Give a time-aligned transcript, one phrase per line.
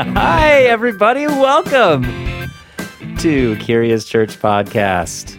[0.00, 1.26] Hi, everybody.
[1.26, 2.04] Welcome
[3.18, 5.36] to Curious Church Podcast.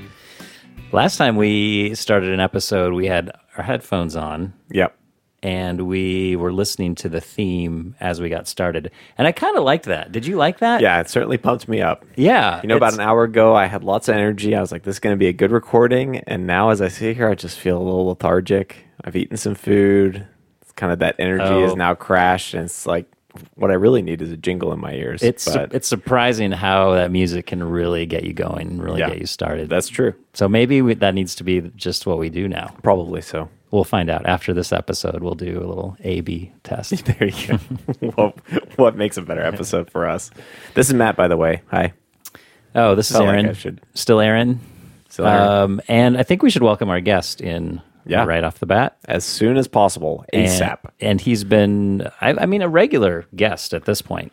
[0.92, 4.94] Last time we started an episode, we had our headphones on Yep.
[5.42, 8.92] and we were listening to the theme as we got started.
[9.18, 10.12] And I kind of liked that.
[10.12, 10.82] Did you like that?
[10.82, 12.04] Yeah, it certainly pumped me up.
[12.18, 12.60] Yeah.
[12.62, 14.58] You know, about an hour ago, I had lots of energy.
[14.58, 16.18] I was like, this is going to be a good recording.
[16.28, 18.76] And now, as I sit here, I just feel a little lethargic.
[19.06, 20.28] I've eaten some food.
[20.62, 21.64] It's kind of that energy Oh.
[21.64, 22.54] is now crashed.
[22.54, 23.06] And it's like,
[23.56, 25.22] what I really need is a jingle in my ears.
[25.24, 29.10] It's but it's surprising how that music can really get you going and really Yeah.
[29.10, 29.70] get you started.
[29.70, 30.14] that's true.
[30.34, 32.74] so maybe we, that needs to be just what we do now.
[32.84, 33.50] Probably so.
[33.72, 35.22] We'll find out after this episode.
[35.22, 37.06] We'll do a little A/B test.
[37.06, 37.58] There you go.
[38.16, 38.40] what,
[38.80, 40.32] what makes a better episode for us?
[40.74, 41.62] This is Matt, by the way.
[41.70, 41.94] Hi.
[42.76, 43.50] Oh, this is Felt like Aaron.
[43.50, 44.60] I should- Still Aaron.
[45.10, 45.48] Still Aaron.
[45.48, 48.26] Um, and I think we should welcome our guest in Yeah.
[48.26, 48.98] right off the bat.
[49.06, 50.80] As soon as possible, And- ASAP.
[51.00, 54.32] And, he's been, I, I mean, a regular guest at this point.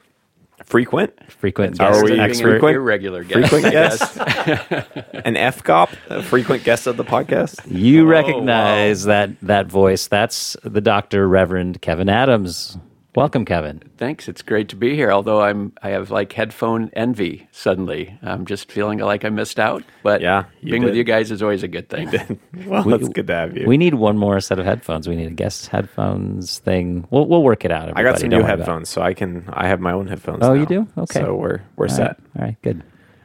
[0.65, 1.13] Frequent.
[1.31, 2.51] Frequent Are guest we expert.
[2.53, 2.77] frequent?
[2.77, 3.51] irregular guest.
[3.51, 4.17] Frequent guest.
[4.17, 4.87] guess.
[5.25, 7.61] An FCOP, a frequent guest of the podcast.
[7.71, 10.09] You Oh, recognize that that voice.
[10.09, 11.29] That's the Dr.
[11.29, 12.79] Reverend Kevin Adams.
[13.17, 13.83] Welcome, Kevin.
[13.97, 14.29] Thanks.
[14.29, 15.11] It's great to be here.
[15.11, 18.19] Although I'm, I have like headphone envy suddenly.
[18.23, 19.83] I'm just feeling like I missed out.
[20.03, 22.11] But Yeah, you being with you guys is always a good thing.
[22.67, 23.67] Well, it's good to have you.
[23.67, 25.09] We need one more set of headphones.
[25.09, 27.07] We need a guest headphones thing.
[27.11, 27.93] We'll we'll work it out.
[27.97, 28.59] I got some Don't new worry about it.
[28.67, 29.45] headphones, so I can.
[29.51, 30.41] I have my own headphones.
[30.43, 30.87] Oh, you do?
[30.99, 31.21] Okay.
[31.21, 32.09] So we're we're All set.
[32.09, 32.19] right.
[32.39, 32.83] All right, good.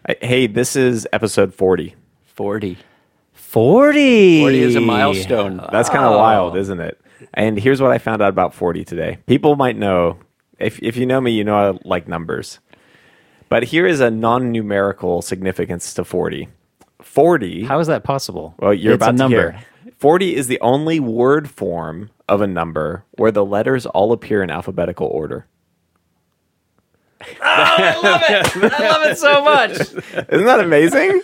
[0.08, 1.96] I- Hey, this is episode forty.
[2.26, 2.78] 40.
[3.34, 4.40] 40.
[4.42, 5.58] 40 is a milestone.
[5.72, 6.18] That's kind of Oh.
[6.20, 7.01] wild, isn't it?
[7.34, 9.20] And here's what I found out about forty today.
[9.28, 10.18] People might know
[10.60, 12.60] if if you know me, you know I like numbers.
[13.50, 16.48] But here is a non-numerical significance to forty.
[17.02, 17.64] Forty.
[17.64, 18.56] How is that possible?
[18.60, 19.52] Well, you're it's about a to number.
[19.52, 19.66] hear.
[19.98, 24.50] 40 is the only word form of a number where the letters all appear in
[24.50, 25.46] alphabetical order.
[27.30, 29.72] Oh, I love it I love it so much.
[30.30, 31.22] Isn't that amazing?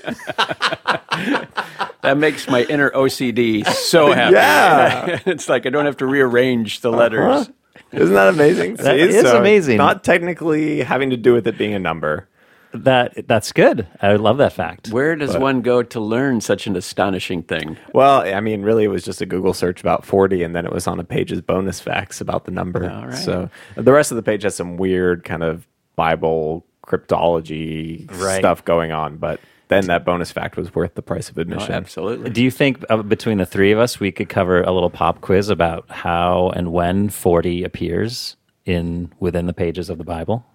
[2.01, 4.35] That makes my inner OCD so happy.
[4.35, 5.19] Yeah.
[5.25, 6.97] it's like I don't have to rearrange the uh-huh.
[6.97, 7.49] letters.
[7.91, 8.75] Isn't that amazing?
[8.75, 9.77] That See, is amazing.
[9.77, 12.27] Not technically having to do with it being a number.
[12.73, 13.87] that that's good.
[14.01, 14.89] I love that fact.
[14.89, 17.77] Where does one go to learn such an astonishing thing?
[17.93, 20.71] Well, I mean, really, it was just a Google search about 40, and then it
[20.71, 22.89] was on a page's bonus facts about the number.
[22.89, 23.15] All right.
[23.15, 28.39] So the rest of the page has some weird kind of Bible cryptology Right.
[28.39, 31.73] stuff going on, but then that bonus fact was worth the price of Oh, admission.
[31.73, 32.29] absolutely.
[32.29, 35.19] Do you think uh, between the three of us we could cover a little pop
[35.19, 40.45] quiz about how and when 40 appears in within the pages of the Bible?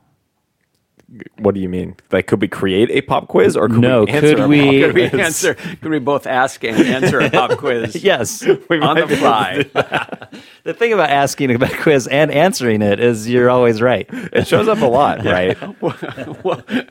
[1.38, 1.96] What do you mean?
[2.10, 4.60] Like, could we create a pop quiz, or could No, we answer could a we-
[4.60, 5.54] pop Could we answer?
[5.54, 7.96] Could we both ask and answer a pop quiz?
[8.02, 8.42] Yes.
[8.42, 9.64] On the be able to fly.
[10.64, 14.06] the thing about asking about a quiz and answering it is you're always right.
[14.10, 15.54] It shows up a lot, right?
[15.80, 16.88] what,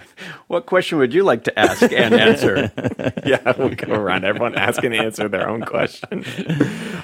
[0.51, 2.71] what question would you like to ask and answer?
[3.25, 6.25] yeah, we go around everyone asking and answer their own question.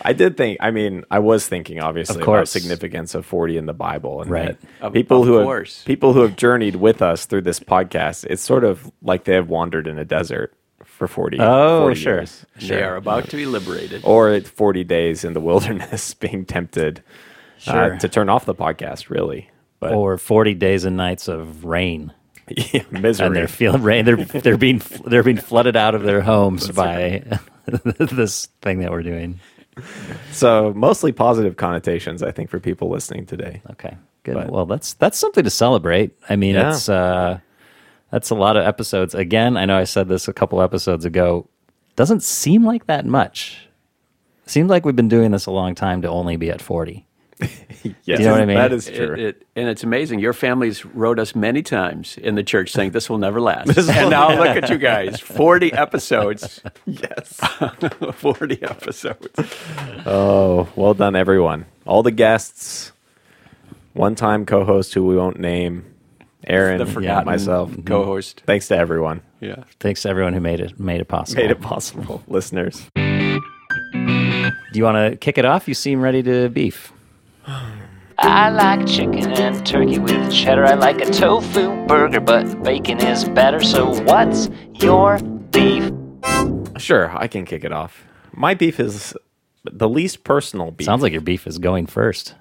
[0.04, 0.58] I did think.
[0.60, 4.30] I mean, I was thinking obviously Of about significance of forty in the Bible, and
[4.30, 4.60] Right.
[4.80, 5.80] that Of- people of who course.
[5.80, 8.26] have people who have journeyed with us through this podcast.
[8.30, 10.54] It's sort of like they have wandered in a desert
[10.84, 11.38] for forty.
[11.40, 12.14] Oh, 40 sure.
[12.16, 12.46] years.
[12.62, 14.02] They are about to be liberated.
[14.04, 17.02] or forty days in the wilderness, being tempted
[17.60, 17.94] Sure.
[17.96, 19.10] uh, to turn off the podcast.
[19.10, 19.50] Really,
[19.80, 22.12] but Or 40 days and nights of rain.
[22.50, 23.28] Yeah, misery.
[23.28, 24.06] And they're feeling rain.
[24.06, 27.24] They're they're being they're being flooded out of their homes by
[27.66, 29.40] this thing that we're doing.
[30.32, 33.62] so mostly positive connotations, I think, for people listening today.
[33.72, 34.36] Okay, good.
[34.36, 36.12] But- well, that's that's something to celebrate.
[36.30, 36.70] I mean, Yeah.
[36.72, 37.40] it's uh,
[38.12, 39.14] that's a lot of episodes.
[39.14, 41.48] Again, I know I said this a couple episodes ago.
[41.96, 43.68] Doesn't seem like that much.
[44.46, 47.06] Seems like we've been doing this a long time to only be at forty.
[48.04, 48.58] Yes, you know what I mean?
[48.58, 49.14] That is true.
[49.14, 50.20] It, it, and it's amazing.
[50.20, 53.78] Your families wrote us many times in the church saying this will never last.
[53.78, 56.62] and now look at you guys 40 episodes.
[56.86, 57.34] yes.
[58.14, 59.28] 40 episodes.
[60.06, 61.66] Oh, well done, everyone.
[61.86, 62.92] All the guests,
[63.94, 65.86] one time co host who we won't name,
[66.46, 67.72] Aaron, The forgotten myself.
[67.86, 68.42] co host.
[68.46, 69.22] Thanks to everyone.
[69.40, 69.64] Yeah.
[69.80, 71.42] Thanks to everyone who made it made it possible.
[71.42, 72.86] Made it possible, listeners.
[72.96, 73.40] Do
[74.74, 75.68] you want to kick it off?
[75.68, 76.92] You seem ready to beef.
[78.20, 80.66] I like chicken and turkey with cheddar.
[80.66, 83.62] I like a tofu burger, but bacon is better.
[83.62, 85.20] So what's your
[85.52, 85.92] beef?
[86.78, 88.04] Sure, I can kick it off.
[88.34, 89.16] My beef is
[89.64, 90.86] the least personal beef.
[90.86, 92.36] Sounds like your beef is going first.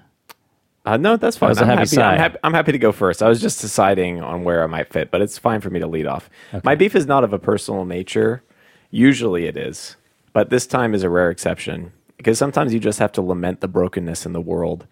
[0.85, 1.49] Uh, no, that's fine.
[1.49, 2.01] was a I'm happy.
[2.01, 3.21] I'm, happy, I'm happy to go first.
[3.23, 5.87] I was just deciding on where I might fit, but it's fine for me to
[5.87, 6.29] lead off.
[6.63, 8.43] My beef is not of a personal nature.
[8.89, 9.95] Usually it is,
[10.33, 13.67] but this time is a rare exception because sometimes you just have to lament the
[13.67, 14.87] brokenness in the world.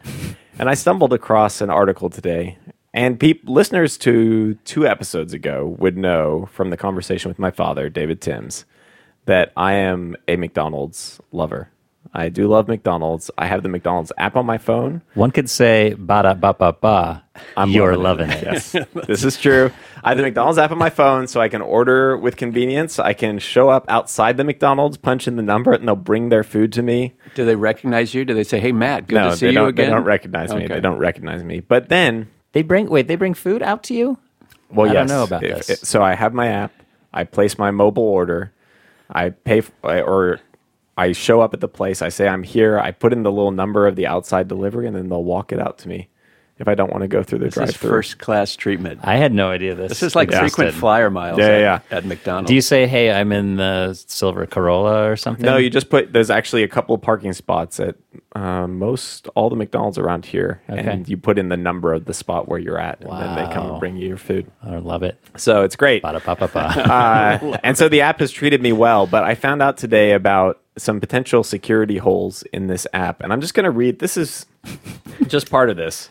[0.58, 2.58] and I stumbled across an article today,
[2.94, 8.22] And listeners to two episodes ago would know from the conversation with my father, David
[8.22, 8.64] Timms,
[9.26, 11.70] that I am a McDonald's lover.
[12.14, 13.30] I do love McDonald's.
[13.38, 15.02] I have the McDonald's app on my phone.
[15.16, 17.24] One could say, ba da ba ba ba.
[17.58, 18.44] I'm You're loving it.
[18.44, 18.72] Yes,
[19.08, 19.72] this is true.
[20.04, 23.00] I have the McDonald's app on my phone, so I can order with convenience.
[23.00, 26.44] I can show up outside the McDonald's, punch in the number, and they'll bring their
[26.44, 27.16] food to me.
[27.34, 28.24] Do they recognize you?
[28.24, 29.70] Do they say, "Hey, Matt, good no, to see they you don't.
[29.70, 29.88] again"?
[29.88, 30.66] They don't recognize me.
[30.66, 30.76] Okay.
[30.76, 31.60] They don't recognize me.
[31.60, 34.18] But then, They bring wait, they bring food out to you?
[34.70, 34.96] well, yes.
[34.96, 35.80] I yes, don't know about if- this.
[35.82, 36.72] so I have my app.
[37.14, 38.54] I place my mobile order.
[39.10, 40.40] I pay f- or
[40.98, 42.02] I show up at the place.
[42.02, 42.80] I say I'm here.
[42.80, 45.60] I put in the little number of the outside delivery, and then they'll walk it
[45.60, 46.10] out to me.
[46.58, 49.02] If I don't want to go through the This is drive-through, first class treatment.
[49.04, 49.90] I had no idea this.
[49.90, 50.52] This is like existed.
[50.56, 52.48] frequent flyer miles Yeah, at, yeah, at McDonald's.
[52.48, 55.46] Do you say, "Hey, I'm in the silver Corolla" or something?
[55.46, 56.14] No, you just put.
[56.14, 57.96] There's actually a couple of parking spots at
[58.36, 60.80] uh, most all the McDonald's around here, Okay.
[60.82, 63.54] and you put in the number of the spot where you're at, and then they
[63.54, 64.50] come and bring you your food.
[64.64, 65.20] I love it.
[65.36, 66.04] So it's great.
[66.96, 70.62] Uh, and so the app has treated me well, but I found out today about
[70.78, 74.00] some potential security holes in this app, and I'm just going to read.
[74.00, 74.46] This is
[75.28, 76.10] just part of this.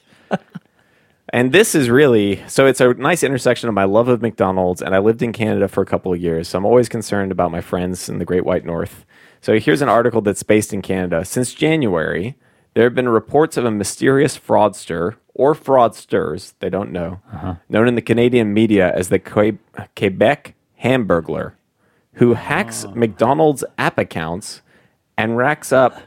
[1.34, 4.94] And this is really so it's a nice intersection of my love of McDonald's and
[4.94, 6.46] I lived in Canada for a couple of years.
[6.46, 9.04] So I'm always concerned about my friends in the Great White North.
[9.40, 11.24] So here's an article that's based in Canada.
[11.24, 12.36] Since January,
[12.74, 17.56] there have been reports of a mysterious fraudster or fraudsters, they don't know, uh-huh.
[17.68, 19.58] known in the Canadian media as the Que-
[19.96, 20.54] Quebec
[20.84, 21.54] Hamburglar,
[22.12, 22.92] who hacks ah.
[22.94, 24.62] McDonald's app accounts
[25.18, 25.98] and racks up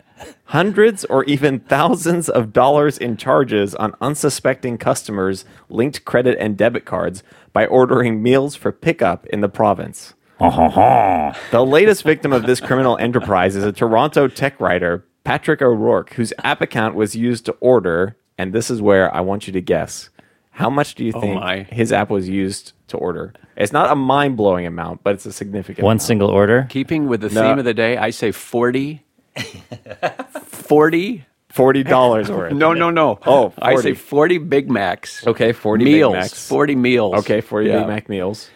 [0.46, 6.86] hundreds or even thousands of dollars in charges on unsuspecting customers' linked credit and debit
[6.86, 7.24] cards
[7.54, 10.14] by ordering meals for pickup in the province.
[10.40, 16.31] the latest victim of this criminal enterprise is a Toronto tech writer, Patrick O'Rourke, whose
[16.44, 20.10] app account was used to order, and this is where I want you to guess.
[20.52, 21.64] How much do you oh think my.
[21.64, 23.34] his app was used to order?
[23.56, 26.02] It's not a mind blowing amount, but it's a significant One amount.
[26.04, 26.66] single order.
[26.69, 27.42] Keeping with the No.
[27.42, 29.04] theme of the day, I say 40.
[30.45, 31.25] 40?
[31.50, 32.54] forty dollars worth.
[32.54, 33.19] No, no, no.
[33.25, 33.81] Oh, I 40.
[33.89, 35.25] say 40 Big Macs.
[35.25, 36.13] Okay, 40 Big meals.
[36.13, 36.48] Macs.
[36.48, 37.16] 40 meals.
[37.19, 38.50] Okay, forty Yeah, Big Mac meals.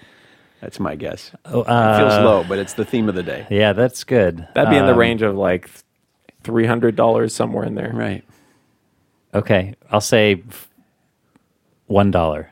[0.61, 1.31] That's my guess.
[1.45, 3.47] Oh, it feels uh, low, but it's the theme of the day.
[3.49, 4.47] Yeah, that's good.
[4.53, 5.69] That'd be in the Um, range of like
[6.43, 7.91] three hundred dollars somewhere in there.
[7.91, 8.23] Right.
[9.33, 10.43] Okay, I'll say
[11.87, 12.49] one dollar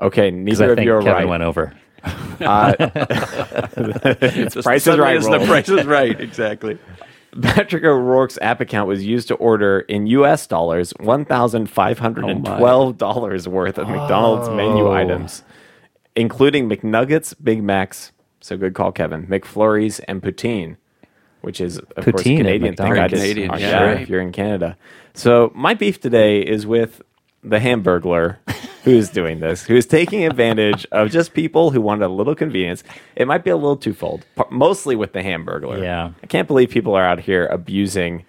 [0.00, 1.28] Okay, neither of think you are Kevin right.
[1.28, 1.74] went over.
[4.48, 5.26] Just Price is Right it's.
[5.28, 6.18] The price is right.
[6.18, 6.78] Exactly.
[7.40, 10.46] Patrick O'Rourke's app account was used to order in U.S.
[10.46, 14.92] dollars one thousand five hundred and twelve dollars worth of McDonald's menu Oh.
[14.92, 15.42] items,
[16.14, 18.12] including McNuggets, Big Macs.
[18.40, 19.26] So good call, Kevin.
[19.28, 20.76] McFlurries and poutine,
[21.40, 22.92] which is of course a Poutine at Canadian thing.
[22.98, 24.76] I just- Canadian, oh, yeah, sure, if you're in Canada.
[25.14, 27.00] So my beef today is with
[27.42, 28.38] the Hamburglar.
[28.84, 29.62] Who's doing this?
[29.62, 32.82] Who's taking advantage of just people who want a little convenience?
[33.14, 35.80] It might be a little twofold, mostly with the Hamburglar.
[35.80, 36.10] Yeah.
[36.20, 38.24] I can't believe people are out here abusing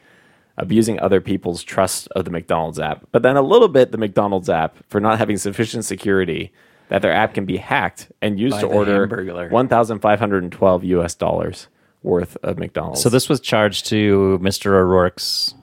[0.56, 3.08] abusing other people's trust of the McDonald's app.
[3.12, 6.52] But then a little bit the McDonald's app for not having sufficient security
[6.90, 9.50] that their app can be hacked and used By to order Hamburglar.
[9.50, 11.68] 1512 US dollars
[12.04, 13.02] worth of McDonald's.
[13.02, 14.74] So this was charged to Mr.
[14.74, 15.56] O'Rourke's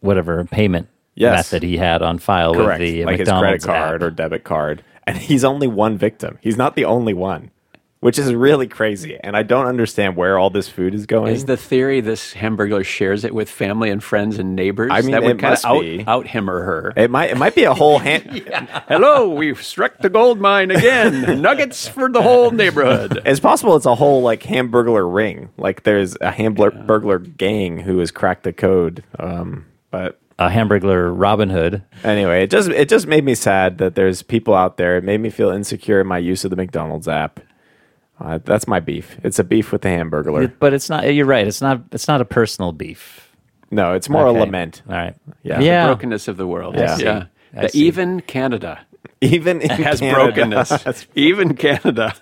[0.00, 1.36] whatever payment Yes.
[1.52, 4.06] method he had on file correct, with the like McDonald's his credit card app.
[4.06, 4.82] or debit card.
[5.06, 6.38] And he's only one victim.
[6.40, 7.50] He's not the only one,
[8.00, 9.18] which is really crazy.
[9.22, 11.34] And I don't understand where all this food is going.
[11.34, 14.90] Is the theory this hamburger shares it with family and friends and neighbors?
[14.92, 16.04] I mean, that it would kind must of out, be.
[16.06, 16.92] out him or her.
[16.96, 18.22] it might it might be a whole hand
[18.88, 21.40] Hello, we've struck the gold mine again.
[21.42, 23.20] Nuggets for the whole neighborhood.
[23.26, 25.50] It's possible it's a whole like hamburglar ring.
[25.58, 29.02] Like there's a hamburglar burglar gang who has cracked the code.
[29.18, 31.82] Um, but A Hamburglar Robin Hood.
[32.04, 34.96] anyway, it just it just made me sad that there's people out there.
[34.96, 37.40] It made me feel insecure in my use of the McDonald's app.
[38.20, 39.18] Uh, that's my beef.
[39.24, 40.52] It's a beef with the hamburglar.
[40.58, 41.12] But it's not.
[41.12, 41.46] You're right.
[41.46, 41.80] It's not.
[41.92, 43.28] It's not a personal beef.
[43.70, 44.38] No, it's more Okay.
[44.38, 44.82] a lament.
[44.88, 45.14] All right.
[45.42, 45.60] Yeah.
[45.60, 45.86] Yeah.
[45.86, 46.74] Brokenness of the world.
[46.76, 46.98] Yeah.
[46.98, 47.24] yeah.
[47.56, 48.80] I The even Canada
[49.20, 50.24] Even in has Canada.
[50.32, 51.06] brokenness.
[51.14, 52.14] even Canada.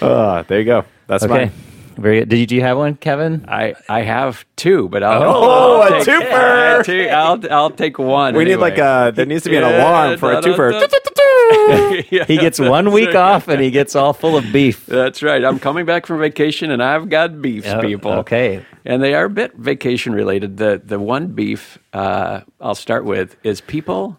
[0.00, 0.84] Uh, there you go.
[1.06, 1.32] That's Okay.
[1.46, 1.52] mine.
[1.96, 2.28] Very good.
[2.28, 3.44] Did you, do you have one, Kevin?
[3.48, 6.76] I, I have two, but I'll Oh, I'll a take, twofer!
[6.76, 8.34] I'll take, I'll, I'll take one.
[8.34, 10.80] We need like a there needs to be an alarm for a da, da, twofer.
[10.80, 10.86] da.
[12.10, 13.16] Yeah, He gets one week right.
[13.16, 14.86] off and he gets all full of beef.
[14.86, 15.44] That's right.
[15.44, 18.12] I'm coming back from vacation and I've got beefs, Oh, people.
[18.12, 18.64] Okay.
[18.84, 20.56] And they are a bit vacation related.
[20.56, 24.18] The the one beef uh, I'll start with is people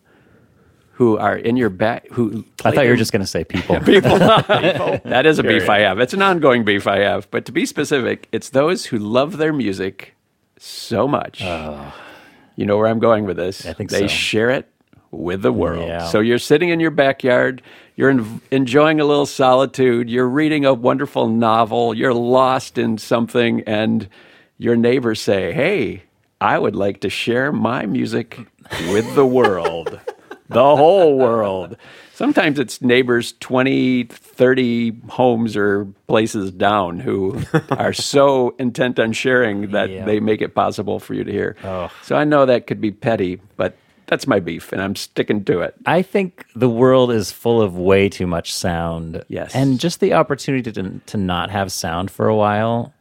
[0.95, 3.79] who are in your back who I thought you were just going to say people.
[3.81, 4.17] people.
[4.17, 5.99] that is a beef I have.
[5.99, 7.29] It's an ongoing beef I have.
[7.31, 10.15] But to be specific, it's those who love their music
[10.57, 11.41] so much.
[11.41, 13.65] You know where I'm going with this.
[13.65, 14.07] I think they so.
[14.07, 14.69] share it
[15.11, 15.87] with the world.
[15.87, 16.07] Yeah.
[16.07, 17.61] So you're sitting in your backyard,
[17.95, 23.61] you're en- enjoying a little solitude, you're reading a wonderful novel, you're lost in something,
[23.61, 24.07] and
[24.57, 26.03] your neighbors say, Hey,
[26.39, 28.39] I would like to share my music
[28.89, 29.99] with the world,
[30.49, 31.77] the whole world.
[32.13, 39.71] Sometimes it's neighbors 20, 30 homes or places down who are so intent on sharing
[39.71, 40.05] that Yeah.
[40.05, 41.55] they make it possible for you to hear.
[42.03, 43.75] So I know that could be petty, but
[44.07, 45.73] that's my beef, and I'm sticking to it.
[45.87, 49.25] I think the world is full of way too much sound.
[49.27, 49.53] Yes.
[49.55, 52.93] And just the opportunity to, to not have sound for a while.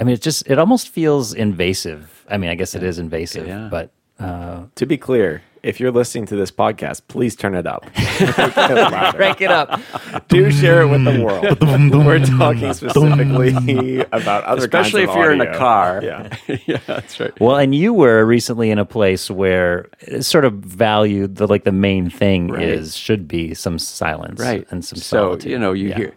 [0.00, 2.24] I mean, it just, it almost feels invasive.
[2.30, 3.68] I mean, I guess it is invasive, Yeah.
[3.70, 7.82] but uh, To be clear, if you're listening to this podcast, please turn it up.
[9.16, 9.80] break it up.
[10.28, 12.04] Do share it with the world.
[12.04, 16.00] We're talking specifically about other Especially kinds if you're in a car.
[16.02, 16.36] Yeah.
[16.66, 17.38] yeah, that's right.
[17.40, 21.64] Well, and you were recently in a place where it sort of valued the like
[21.64, 22.62] the main thing Right.
[22.68, 25.50] is should be some silence, right and some so solitude.
[25.52, 25.96] you know you Yeah.
[25.96, 26.14] hear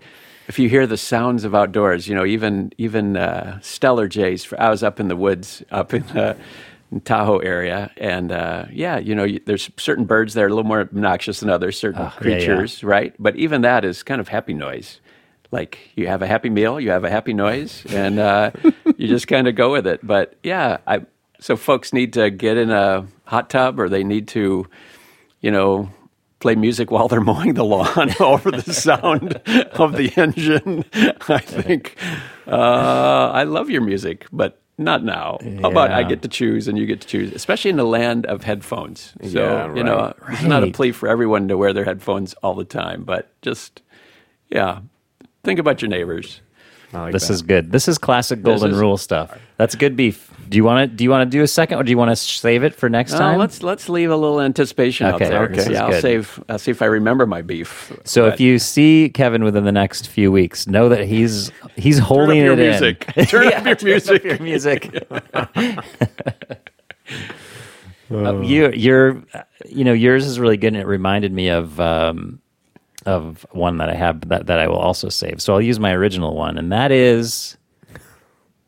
[0.48, 4.70] if you hear the sounds of outdoors you know even even uh, Steller jays i
[4.70, 6.38] was up in the woods up in the in
[7.04, 10.80] tahoe area and uh, yeah you know there's certain birds that are a little more
[10.82, 12.38] obnoxious than others certain Ah, yeah, yeah.
[12.38, 15.02] creatures right but even that is kind of happy noise
[15.52, 18.52] like you have a happy meal you have a happy noise and uh,
[18.98, 21.02] you just kind of go with it but yeah i
[21.40, 24.66] so folks need to get in a hot tub or they need to
[25.42, 25.88] you know,
[26.40, 29.36] play music while they're mowing the lawn over the sound
[29.74, 30.84] of the engine.
[31.30, 31.96] I think
[32.48, 35.38] uh, I love your music, but not now.
[35.62, 38.26] How about I get to choose and you get to choose, especially in the land
[38.26, 39.14] of headphones.
[39.22, 40.34] So, Yeah, you know, right.
[40.34, 43.82] it's not a plea for everyone to wear their headphones all the time, but just,
[44.50, 44.80] yeah,
[45.44, 46.42] think about your neighbors.
[46.96, 47.34] I like This that.
[47.34, 47.72] is good.
[47.72, 49.38] This is classic golden is- rule stuff.
[49.58, 50.32] That's good beef.
[50.48, 52.12] Do you want to do you want to do a second, or do you want
[52.12, 53.40] to save it for next Uh, time?
[53.40, 55.44] let's let's leave a little anticipation Okay, out there.
[55.50, 55.72] okay.
[55.74, 56.02] Yeah, I'll good.
[56.04, 56.40] save.
[56.50, 57.92] I'll see if I remember my beef.
[58.04, 62.38] so if you see Kevin within the next few weeks, know that he's he's holding
[62.44, 63.12] your it music.
[63.16, 63.26] in.
[63.28, 64.24] Turn up Yeah, your music.
[64.24, 64.84] turn music.
[64.94, 66.58] your music.
[68.12, 69.24] Uh, you, your,
[69.68, 72.40] you know, yours is really good, and it reminded me of um,
[73.06, 75.42] of one that I have that, that I will also save.
[75.42, 77.58] So I'll use my original one, and that is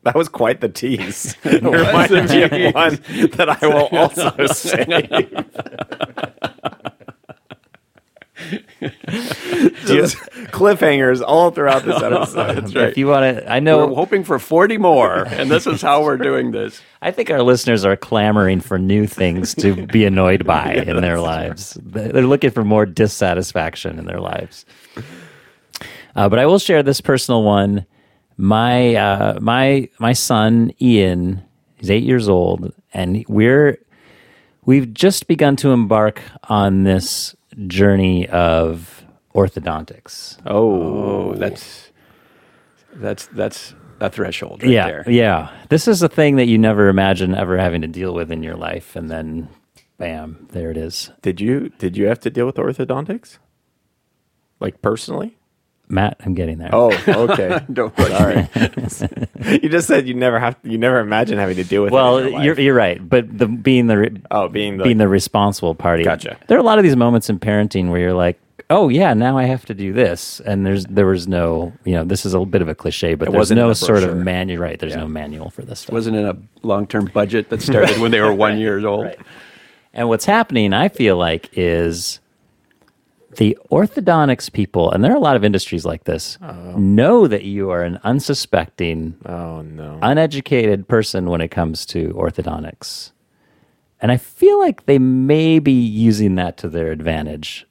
[0.03, 1.36] That was quite the tease.
[1.44, 2.96] It reminded me of one
[3.38, 5.29] that I will also say.
[9.86, 10.18] Just
[10.52, 12.56] cliffhangers all throughout this episode.
[12.56, 12.90] That's right.
[12.90, 13.52] if you want to.
[13.52, 13.80] I know.
[13.80, 13.96] We're know.
[13.96, 16.82] hoping for 40 more, and this is how we're doing this.
[17.02, 21.20] I think our listeners are clamoring for new things to be annoyed by in their
[21.20, 21.78] lives.
[21.82, 24.66] They're looking for more dissatisfaction in their lives.
[26.16, 27.86] Uh, but I will share this personal one.
[28.38, 31.44] My uh, my my son Ian,
[31.78, 33.80] he's eight years old, and we're
[34.66, 40.38] we've just begun to embark on this journey of orthodontics.
[40.46, 41.92] Oh, oh, that's
[42.94, 45.04] that's that's a threshold right yeah, there.
[45.08, 45.52] yeah.
[45.70, 48.56] This is a thing that you never imagine ever having to deal with in your
[48.56, 49.50] life, and then,
[49.98, 51.12] bam, there it is.
[51.22, 53.38] Did you did you have to deal with orthodontics?
[54.60, 55.37] Like personally?
[55.89, 56.70] Matt, I'm getting there.
[56.74, 57.62] Oh, okay.
[57.72, 58.88] Don't rush me.
[58.89, 59.10] Sorry.
[59.63, 62.17] you just said you never have you never imagine having to deal with it well,
[62.17, 62.46] in your life.
[62.46, 66.03] you're you're right, but the being the re- oh being the, being the responsible party.
[66.03, 66.38] Gotcha.
[66.48, 68.38] There are a lot of these moments in parenting where you're like,
[68.70, 72.03] oh yeah, now I have to do this, and there's there was no, you know,
[72.03, 74.17] this is a bit of a cliche, but It there's wasn't no the sort of
[74.17, 74.62] manual.
[74.62, 75.01] Right, there's Yeah.
[75.01, 75.94] no manual for this stuff.
[75.94, 79.08] Wasn't in a long-term budget that started when they were one years old.
[79.94, 82.20] And what's happening, I feel like, is
[83.36, 86.78] the orthodontics people, and there are a lot of industries like this, oh.
[86.78, 90.00] know that you are an unsuspecting, Oh no.
[90.02, 93.12] uneducated person when it comes to orthodontics.
[94.00, 97.66] And I feel like they may be using that to their advantage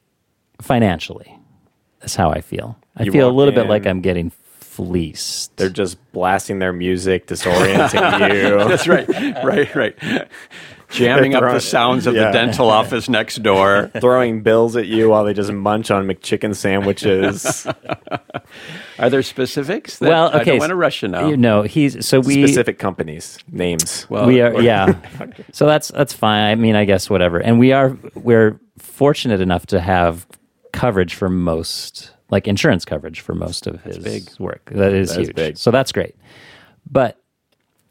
[0.61, 1.37] financially.
[1.99, 2.77] That's how I feel.
[2.95, 5.55] I You feel a walk little bit like I'm getting fleeced.
[5.57, 8.69] They're just blasting their music, disorienting you.
[8.69, 9.07] That's right,
[9.43, 10.27] right, right.
[10.89, 12.27] Jamming up the sounds of yeah.
[12.27, 13.91] the dental office next door.
[13.99, 17.67] Throwing bills at you while they just munch on McChicken sandwiches.
[18.99, 19.99] Are there specifics?
[19.99, 20.39] That well, okay.
[20.39, 21.27] I don't so- want to rush you now.
[21.27, 24.07] You know, he's so we Specific companies, names.
[24.09, 24.95] well, we are yeah
[25.51, 29.65] so that's that's fine i mean i guess whatever and we are we're fortunate enough
[29.67, 30.25] to have
[30.73, 34.29] coverage for most like insurance coverage for most of his big.
[34.39, 35.57] work that is That is huge big.
[35.57, 36.15] so that's great
[36.89, 37.19] but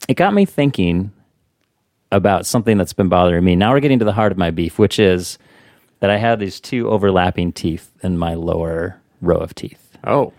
[0.07, 1.11] it got me thinking
[2.11, 4.79] about something that's been bothering me now we're getting to the heart of my beef
[4.79, 5.37] which is
[5.99, 10.31] that i have these two overlapping teeth in my lower row of teeth Oh,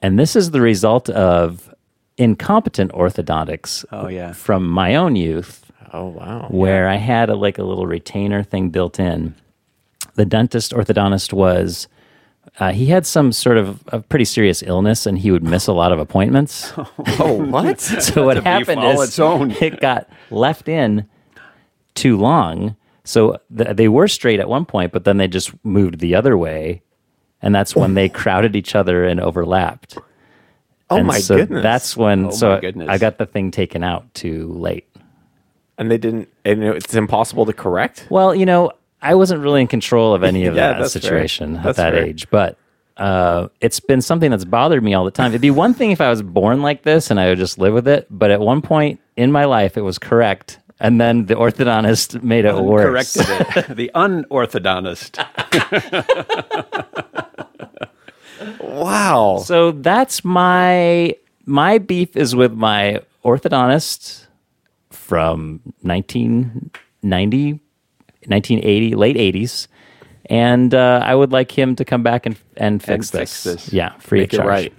[0.00, 1.74] and this is the result of
[2.16, 4.32] incompetent orthodontics Oh, yeah.
[4.32, 6.46] from my own youth oh wow.
[6.50, 9.34] where I had a, like a little retainer thing built in.
[10.14, 11.88] the dentist orthodontist was
[12.58, 15.72] uh, he had some sort of a pretty serious illness and he would miss a
[15.72, 16.72] lot of appointments.
[17.18, 17.80] Oh, what?
[17.80, 19.50] so what happened is its own.
[19.60, 21.06] it got left in
[21.94, 22.76] too long.
[23.04, 26.36] So th- they were straight at one point, but then they just moved the other
[26.38, 26.82] way,
[27.42, 29.98] and that's when they crowded each other and overlapped.
[30.90, 31.62] oh and my so goodness.
[31.62, 32.26] That's when.
[32.26, 32.60] Oh so.
[32.88, 34.86] I got the thing taken out too late.
[35.78, 36.28] and they didn't.
[36.44, 38.06] And it's impossible to correct.
[38.10, 38.70] Well, you know,
[39.02, 41.02] I wasn't really in control of any of Yeah, that that's fair.
[41.02, 42.04] situation at That's that fair.
[42.04, 42.56] age, but
[42.96, 45.30] uh, it's been something that's bothered me all the time.
[45.32, 47.72] It'd be one thing if I was born like this and I would just live
[47.72, 51.34] with it, but at one point in my life, it was correct, and then the
[51.34, 53.14] orthodontist made it worse.
[53.16, 53.76] Corrected it.
[53.76, 55.16] the unorthodontist.
[58.62, 59.42] Wow.
[59.44, 61.14] So that's my
[61.44, 64.26] my beef is with my orthodontist
[64.90, 67.60] from 1990,
[68.26, 69.66] 1980, late 80s.
[70.26, 73.42] And uh, I would like him to come back and, and fix, And this.
[73.42, 73.72] fix this.
[73.72, 74.48] Yeah, free Make of charge.
[74.48, 74.72] right.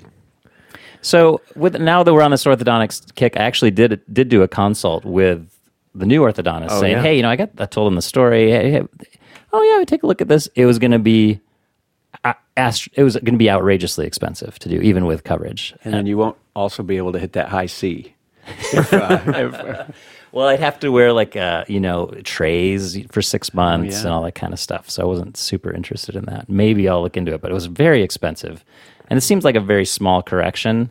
[1.01, 4.47] So with now that we're on this orthodontics kick, I actually did did do a
[4.47, 5.47] consult with
[5.95, 7.01] the new orthodontist, Oh, saying, yeah.
[7.01, 8.51] "Hey, you know, I got I told him the story.
[8.51, 8.83] Hey, hey,
[9.51, 10.47] oh yeah, we take a look at this.
[10.55, 11.39] It was going to be."
[12.23, 15.73] uh, ast- It was going to be outrageously expensive to do, even with coverage.
[15.83, 18.13] And then you won't also be able to hit that high C.
[18.73, 19.95] If, uh, if-
[20.33, 24.01] Well, I'd have to wear like uh, you know trays for six months yeah.
[24.01, 24.89] and all that kind of stuff.
[24.89, 26.47] So I wasn't super interested in that.
[26.47, 28.63] Maybe I'll look into it, but it was very expensive,
[29.09, 30.89] and it seems like a very small correction.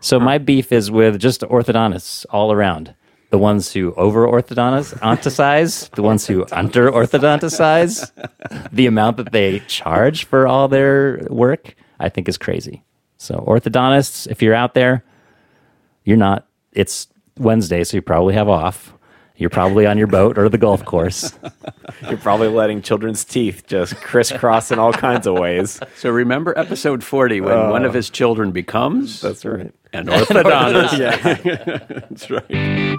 [0.00, 2.94] So my beef is with just orthodontists all around.
[3.30, 8.10] The ones who over orthodonticize, the ones who under orthodonticize,
[8.72, 12.82] the amount that they charge for all their work, I think is crazy.
[13.18, 15.04] So orthodontists, if you're out there,
[16.04, 16.46] you're not.
[16.72, 17.08] It's
[17.38, 18.94] Wednesday, so you probably have off.
[19.36, 21.32] You're probably on your boat or the golf course.
[22.08, 25.80] You're probably letting children's teeth just crisscross in all kinds of ways.
[25.96, 29.72] so remember episode 40 when uh, one of his children becomes That's right.
[29.94, 30.98] an orthodontist.
[31.44, 31.78] yeah.
[31.88, 32.98] That's right.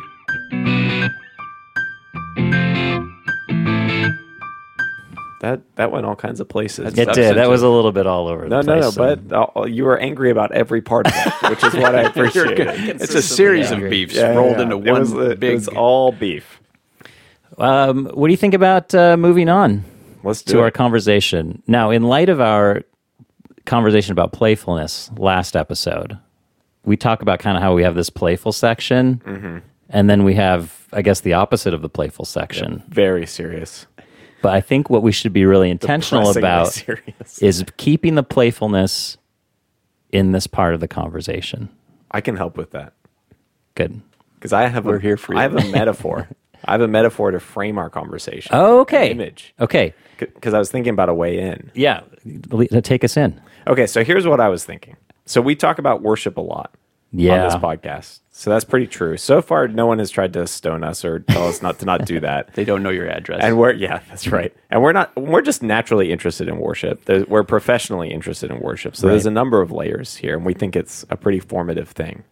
[5.41, 6.97] That that went all kinds of places.
[6.97, 7.35] It did.
[7.37, 8.97] That was a little bit all over no, the no, place.
[8.97, 9.03] no.
[9.11, 12.01] and- But uh, you were angry about every part of it, which is what I
[12.09, 12.59] appreciate.
[12.59, 13.77] It's a series Yeah.
[13.77, 14.61] of beefs Yeah, rolled yeah.
[14.63, 15.55] into It one was, it big.
[15.55, 16.59] was all beef.
[17.57, 19.83] um, what do you think about uh, moving on
[20.23, 21.61] Let's do to our conversation?
[21.67, 22.83] Now, in light of our
[23.65, 26.17] conversation about playfulness last episode,
[26.85, 29.57] we talk about kind of how we have this playful section, Mm-hmm.
[29.89, 32.83] and then we have, I guess, the opposite of the playful section.
[32.89, 33.85] Very serious.
[34.41, 36.83] But I think what we should be really intentional about
[37.39, 39.17] is keeping the playfulness
[40.11, 41.69] in this part of the conversation.
[42.09, 42.93] I can help with that
[43.75, 44.01] Good.
[44.35, 44.85] because I have.
[44.85, 45.39] We're a, here for you.
[45.39, 46.27] I have a metaphor.
[46.65, 48.51] I have a metaphor to frame our conversation.
[48.53, 49.11] Oh, okay.
[49.11, 49.53] Image.
[49.59, 49.93] Okay.
[50.17, 51.71] Because I was thinking about a way in.
[51.73, 52.01] Yeah.
[52.49, 53.41] Le- Take us in.
[53.65, 54.95] Okay, so here's what I was thinking.
[55.25, 56.75] So we talk about worship a lot
[57.11, 57.43] Yeah.
[57.43, 58.19] on this podcast.
[58.31, 59.17] So that's pretty true.
[59.17, 62.05] So far, no one has tried to stone us or tell us not to not
[62.05, 62.53] do that.
[62.53, 63.41] they don't know your address.
[63.43, 64.55] And we're yeah, that's right.
[64.69, 67.05] And we're not we're just naturally interested in worship.
[67.05, 68.95] There's, we're professionally interested in worship.
[68.95, 72.23] So there's a number of layers here, and we think it's a pretty formative thing.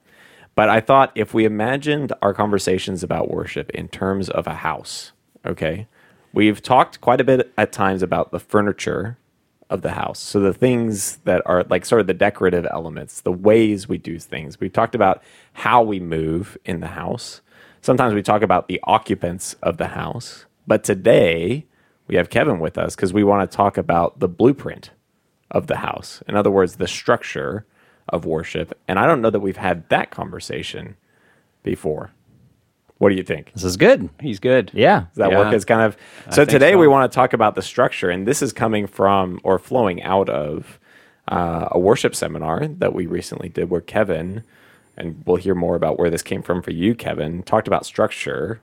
[0.56, 5.12] But I thought if we imagined our conversations about worship in terms of a house,
[5.46, 5.88] okay,
[6.34, 9.18] we've talked quite a bit at times about the furniture
[9.70, 10.20] of the house.
[10.20, 14.18] So the things that are like sort of the decorative elements, the ways we do
[14.18, 14.60] things.
[14.60, 15.22] We've talked about
[15.54, 17.42] how we move in the house.
[17.82, 20.46] Sometimes we talk about the occupants of the house.
[20.66, 21.66] But today
[22.08, 24.92] we have Kevin with us because we want to talk about the blueprint
[25.52, 26.24] of the house.
[26.28, 27.66] In other words, the structure
[28.08, 28.78] of worship.
[28.88, 30.98] And I don't know that we've had that conversation
[31.64, 32.12] before.
[33.00, 33.54] What do you think?
[33.54, 34.10] This is good.
[34.22, 34.72] He's good.
[34.74, 35.00] Yeah.
[35.02, 35.40] Does that Yeah.
[35.40, 35.98] work as kind of
[36.32, 36.78] so today so.
[36.78, 40.30] we want to talk about the structure and this is coming from or flowing out
[40.30, 40.80] of
[41.30, 44.44] uh, a worship seminar that we recently did where kevin
[44.98, 48.60] and we'll hear more about where this came from for you kevin talked about structure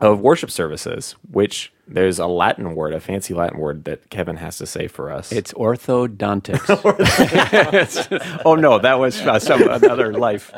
[0.00, 4.58] of worship services which there's a latin word a fancy latin word that kevin has
[4.58, 6.66] to say for us It's orthodontics.
[8.44, 10.52] oh no, that was uh, some another life.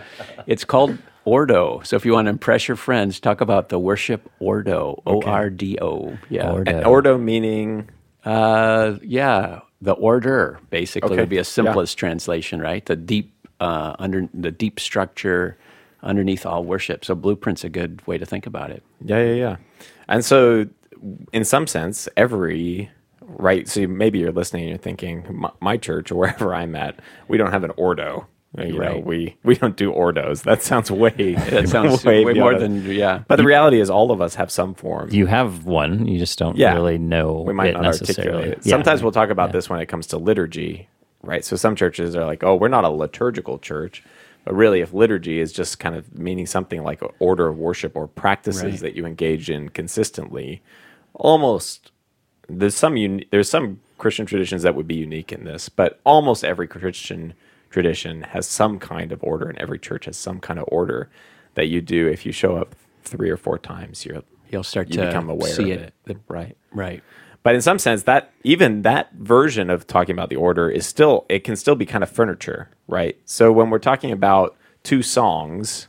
[0.46, 1.80] It's called ordo.
[1.84, 5.02] So if you want to impress your friends, talk about the worship ordo.
[5.06, 6.16] O R D O.
[6.30, 6.50] Yeah.
[6.52, 6.82] Ordo.
[6.84, 7.88] Ordo meaning
[8.24, 9.60] Uh, yeah.
[9.80, 11.20] The order basically Okay.
[11.22, 11.42] would be a Yeah.
[11.44, 12.84] simplest translation, right?
[12.84, 15.56] The deep uh, under the deep structure
[16.02, 17.04] underneath all worship.
[17.04, 18.82] So blueprint's a good way to think about it.
[19.04, 19.56] Yeah, yeah, yeah.
[20.08, 20.66] And so,
[21.32, 23.66] in some sense, every right.
[23.68, 27.36] So maybe you're listening and you're thinking, my, my church or wherever I'm at, we
[27.38, 28.26] don't have an ordo.
[28.56, 29.04] You know, Right.
[29.04, 30.42] we we don't do ordos.
[30.42, 33.22] That sounds way That sounds way, more than yeah.
[33.28, 35.10] But the reality is, all of us have some form.
[35.12, 36.74] You have one, you just don't Yeah.
[36.74, 38.58] really know we might not articulate it.
[38.62, 38.70] Yeah.
[38.70, 39.52] Sometimes we'll talk about Yeah.
[39.52, 40.88] this when it comes to liturgy,
[41.22, 41.44] right?
[41.44, 44.02] So some churches are like, "Oh, we're not a liturgical church,"
[44.46, 47.94] but really, if liturgy is just kind of meaning something like an order of worship
[47.96, 48.80] or practices Right.
[48.80, 50.62] that you engage in consistently,
[51.12, 51.92] almost
[52.48, 56.44] there's some uni- there's some Christian traditions that would be unique in this, but almost
[56.44, 57.34] every Christian
[57.70, 61.08] tradition has some kind of order, and every church has some kind of order
[61.54, 62.08] that you do.
[62.08, 65.52] If you show up three or four times, you're You'll start you to become aware
[65.52, 65.94] see of it.
[66.06, 66.56] it, right?
[66.72, 67.02] Right.
[67.42, 71.24] But in some sense, that even that version of talking about the order is still
[71.28, 73.18] it can still be kind of furniture, right?
[73.24, 75.88] So when we're talking about two songs,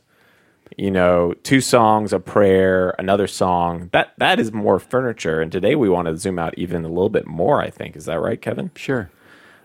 [0.78, 5.42] you know, two songs, a prayer, another song, that that is more furniture.
[5.42, 7.62] And today we want to zoom out even a little bit more.
[7.62, 8.72] I think is that right, Kevin?
[8.76, 9.10] Sure.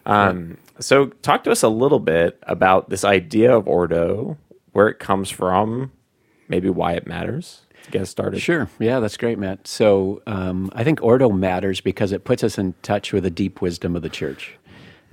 [0.07, 4.37] Um, so talk to us a little bit about this idea of ordo,
[4.73, 5.93] where it comes from,
[6.49, 7.63] maybe why it matters.
[7.91, 8.41] Get us started.
[8.41, 8.69] Sure.
[8.79, 9.67] Yeah, that's great, Matt.
[9.67, 13.61] So um, I think Ordo matters because it puts us in touch with the deep
[13.61, 14.57] wisdom of the church.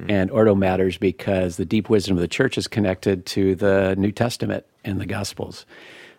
[0.08, 4.12] And Ordo matters because the deep wisdom of the church is connected to the New
[4.12, 5.68] Testament and the Gospels.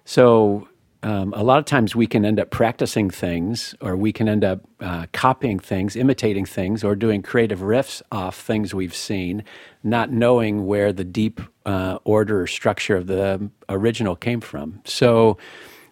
[0.04, 0.68] So
[1.02, 4.44] um, a lot of times we can end up practicing things, or we can end
[4.44, 9.42] up uh, copying things, imitating things, or doing creative riffs off things we've seen,
[9.82, 14.80] not knowing where the deep uh, order or structure of the original came from.
[14.84, 15.38] So,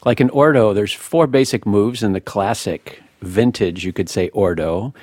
[0.05, 4.95] like in Ordo, there's four basic moves in the classic vintage, you could say, Ordo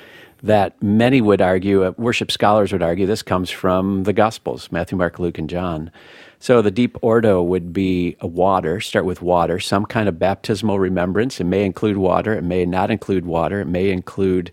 [0.42, 4.96] that many would argue, uh, worship scholars would argue, this comes from the Gospels Matthew,
[4.96, 5.90] Mark, Luke, and John.
[6.40, 11.40] So the deep ordo would be water, start with water, some kind of baptismal remembrance.
[11.40, 14.52] It may include water, it may not include water, it may include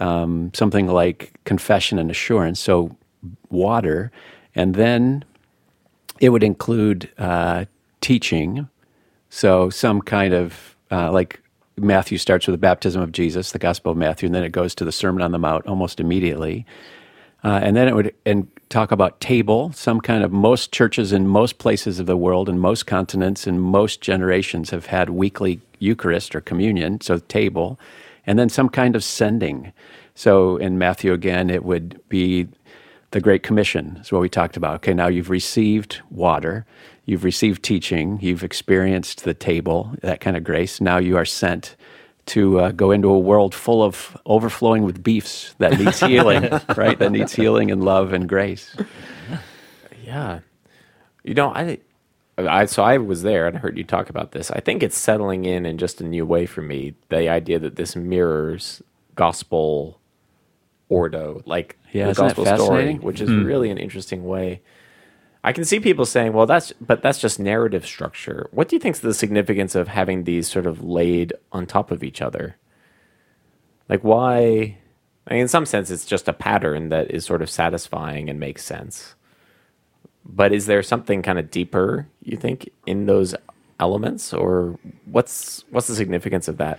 [0.00, 2.60] um, something like confession and assurance.
[2.60, 2.96] So
[3.50, 4.10] water.
[4.54, 5.24] And then
[6.20, 7.66] it would include uh,
[8.00, 8.68] teaching.
[9.28, 11.40] So some kind of uh, like
[11.78, 14.74] Matthew starts with the baptism of Jesus, the Gospel of Matthew, and then it goes
[14.76, 16.66] to the Sermon on the Mount almost immediately.
[17.44, 19.72] Uh, and then it would and talk about table.
[19.72, 23.58] Some kind of most churches in most places of the world, and most continents, in
[23.58, 27.00] most generations have had weekly Eucharist or communion.
[27.00, 27.78] So table,
[28.26, 29.72] and then some kind of sending.
[30.14, 32.48] So in Matthew again, it would be
[33.12, 33.98] the Great Commission.
[34.00, 34.76] Is what we talked about.
[34.76, 36.66] Okay, now you've received water,
[37.08, 40.78] you've received teaching, you've experienced the table, that kind of grace.
[40.78, 41.74] Now you are sent
[42.26, 46.42] to uh, go into a world full of overflowing with beefs that needs healing,
[46.76, 46.98] right?
[46.98, 48.76] That needs healing and love and grace.
[50.04, 50.40] Yeah.
[51.24, 51.78] You know, I,
[52.36, 54.50] I so I was there and I heard you talk about this.
[54.50, 56.92] I think it's settling in in just a new way for me.
[57.08, 58.82] The idea that this mirrors
[59.14, 59.98] gospel
[60.90, 64.60] ordo, like Yeah, the gospel story, which is really an interesting way.
[65.48, 68.80] I can see people saying, "Well, that's but that's just narrative structure." What do you
[68.80, 72.56] think's the significance of having these sort of laid on top of each other?
[73.88, 74.76] Like, why?
[75.26, 78.38] I mean, in some sense, it's just a pattern that is sort of satisfying and
[78.38, 79.14] makes sense.
[80.22, 83.34] But is there something kind of deeper you think in those
[83.80, 86.78] elements, or what's what's the significance of that?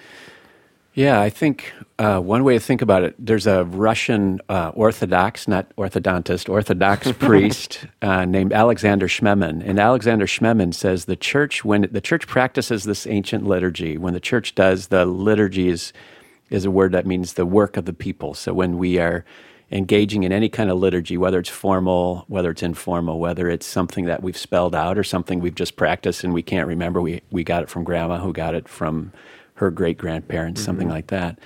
[0.99, 5.47] Yeah, I think uh, one way to think about it, there's a Russian uh, Orthodox,
[5.47, 9.63] not orthodontist, Orthodox priest uh, named Alexander Schmemann.
[9.65, 14.19] And Alexander Schmemann says the church, when the church practices this ancient liturgy, when the
[14.19, 15.93] church does, the liturgy is,
[16.49, 18.33] is a word that means the work of the people.
[18.33, 19.23] So when we are
[19.71, 24.03] engaging in any kind of liturgy, whether it's formal, whether it's informal, whether it's something
[24.07, 27.45] that we've spelled out or something we've just practiced and we can't remember, we, we
[27.45, 29.13] got it from grandma who got it from
[29.59, 31.37] her great grandparents, something like that.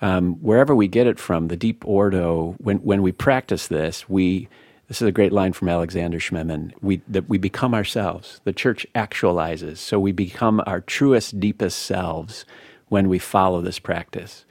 [0.00, 4.48] Um, wherever we get it from, the deep ordo, when, when we practice this, we,
[4.88, 8.40] this is a great line from Alexander Schmemann, we, that we become ourselves.
[8.44, 9.76] The church actualizes.
[9.76, 12.46] So we become our truest, deepest selves
[12.88, 14.44] when we follow this practice.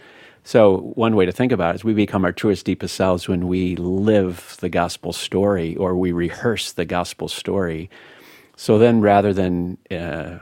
[0.43, 3.47] So, one way to think about it is we become our truest, deepest selves when
[3.47, 7.89] we live the gospel story or we rehearse the gospel story.
[8.55, 10.39] So then, rather than, uh,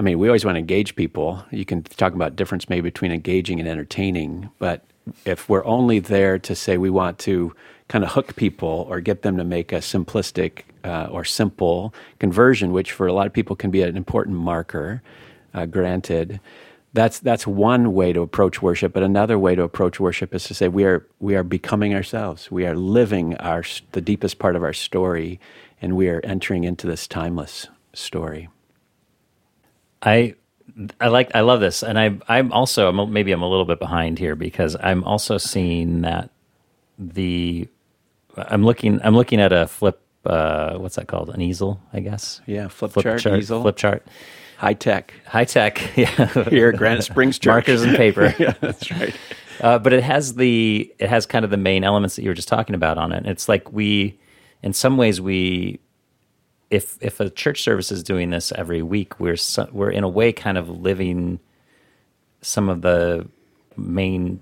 [0.00, 1.44] I mean, we always want to engage people.
[1.50, 4.82] You can talk about difference maybe between engaging and entertaining, but
[5.26, 7.54] if we're only there to say we want to
[7.88, 12.72] kind of hook people or get them to make a simplistic uh, or simple conversion,
[12.72, 15.02] which for a lot of people can be an important marker,
[15.52, 16.40] uh, granted,
[16.94, 18.94] that's that's one way to approach worship.
[18.94, 22.50] But another way to approach worship is to say we are we are becoming ourselves.
[22.50, 25.38] We are living our the deepest part of our story,
[25.82, 28.48] and we are entering into this timeless story.
[30.02, 30.34] I
[31.00, 33.78] I like I love this, and I I'm also I'm, maybe I'm a little bit
[33.78, 36.30] behind here because I'm also seeing that
[36.98, 37.68] the
[38.36, 41.30] I'm looking I'm looking at a flip uh, what's that called?
[41.30, 42.40] An easel, I guess.
[42.46, 43.62] Yeah, flip chart, easel.
[43.62, 44.06] flip chart,
[44.58, 45.14] High tech.
[45.26, 45.78] high tech.
[45.96, 47.50] Yeah, Here at Granite Springs Church.
[47.50, 48.34] markers and paper.
[48.38, 49.14] yeah, that's right.
[49.62, 52.34] Uh, but it has the it has kind of the main elements that you were
[52.34, 53.24] just talking about on it.
[53.26, 54.18] It's like we,
[54.62, 55.80] in some ways, we,
[56.70, 60.08] if if a church service is doing this every week, we're so, we're in a
[60.08, 61.40] way kind of living
[62.42, 63.28] some of the
[63.76, 64.40] main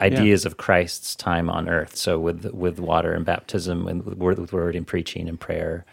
[0.00, 1.94] ideas of Christ's time on earth.
[1.94, 5.84] So with with water and baptism, and with word, with word and preaching and prayer,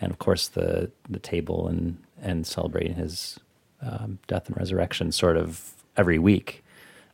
[0.00, 3.38] and of course the the table and and celebrating his
[3.82, 6.64] um, death and resurrection, sort of every week.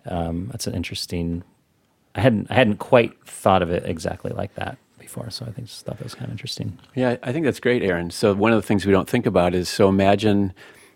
[0.06, 1.42] Um, that's an interesting.
[2.14, 5.68] I hadn't I hadn't quite thought of it exactly like that before, so I think
[5.68, 6.78] just thought that was kind of interesting.
[6.94, 8.10] Yeah, I think that's great, Aaron.
[8.10, 10.52] So one of the things we don't think about is so imagine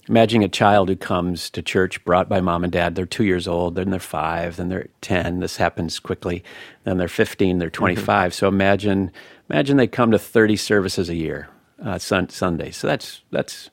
[0.08, 2.94] imagine a child who comes to church brought by mom and dad.
[2.94, 5.40] They're two years old, then they're five, then they're ten.
[5.40, 6.42] This happens quickly.
[6.84, 9.10] Then they're fifteen, they're 25 So imagine
[9.50, 11.48] imagine they come to thirty services a year,
[11.84, 12.70] uh, sun, Sunday.
[12.70, 13.70] So that's that's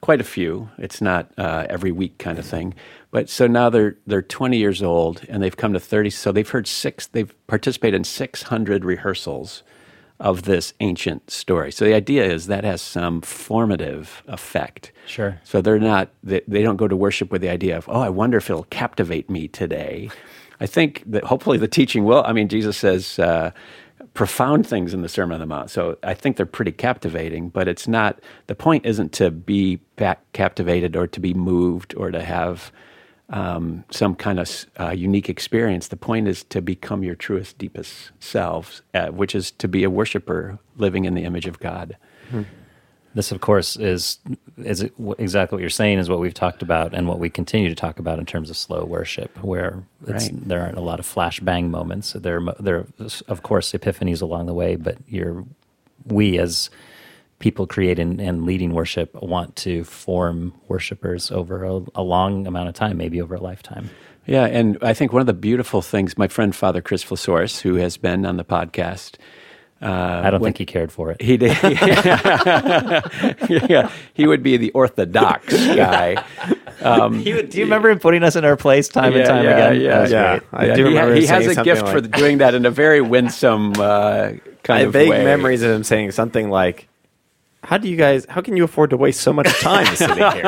[0.00, 0.68] quite a few.
[0.78, 2.74] It's not uh, every week kind of thing.
[3.10, 6.10] But so now they're they're 20 years old and they've come to 30.
[6.10, 7.06] So they've heard six.
[7.06, 9.62] They've participated in 600 rehearsals
[10.22, 11.72] of this ancient story.
[11.72, 14.92] So the idea is that has some formative effect.
[15.06, 15.40] Sure.
[15.42, 18.08] So they're not they, they don't go to worship with the idea of oh I
[18.08, 20.10] wonder if it'll captivate me today.
[20.60, 22.22] I think that hopefully the teaching will.
[22.24, 23.18] I mean Jesus says.
[23.18, 23.50] Uh,
[24.14, 25.70] profound things in the Sermon on the Mount.
[25.70, 29.80] So I think they're pretty captivating, but it's not, the point isn't to be
[30.34, 32.70] captivated or to be moved or to have
[33.30, 35.88] um, some kind of uh, unique experience.
[35.88, 39.90] The point is to become your truest, deepest selves, uh, which is to be a
[39.90, 41.96] worshiper living in the image of God.
[43.14, 44.18] This, of course, is
[44.56, 47.74] is exactly what you're saying is what we've talked about and what we continue to
[47.74, 50.48] talk about in terms of slow worship, where it's, Right.
[50.48, 52.14] there aren't a lot of flashbang moments.
[52.14, 52.86] There, are there, are,
[53.28, 55.44] of course, epiphanies along the way, but you're
[56.06, 56.70] we as
[57.42, 62.74] people creating and leading worship want to form worshipers over a, a long amount of
[62.74, 63.90] time, maybe over a lifetime.
[64.24, 67.74] Yeah, and I think one of the beautiful things, my friend Father Chris Flasoris, who
[67.74, 69.16] has been on the podcast,
[69.80, 71.20] I don't when- think he cared for it.
[71.20, 71.56] He did.
[73.68, 76.22] yeah, he would be the orthodox guy.
[77.18, 79.50] He would- do you remember him putting us in our place time and time yeah,
[79.68, 79.80] again?
[79.80, 80.38] Yeah, That yeah.
[80.38, 80.42] great.
[80.52, 82.70] I Yeah, do he, remember he has a something gift for doing that in a
[82.70, 84.30] very winsome uh,
[84.62, 85.24] kind I have of vague way.
[85.24, 86.86] memories of him saying something like,
[87.62, 88.26] "How do you guys?
[88.28, 90.42] How can you afford to waste so much time sitting here?"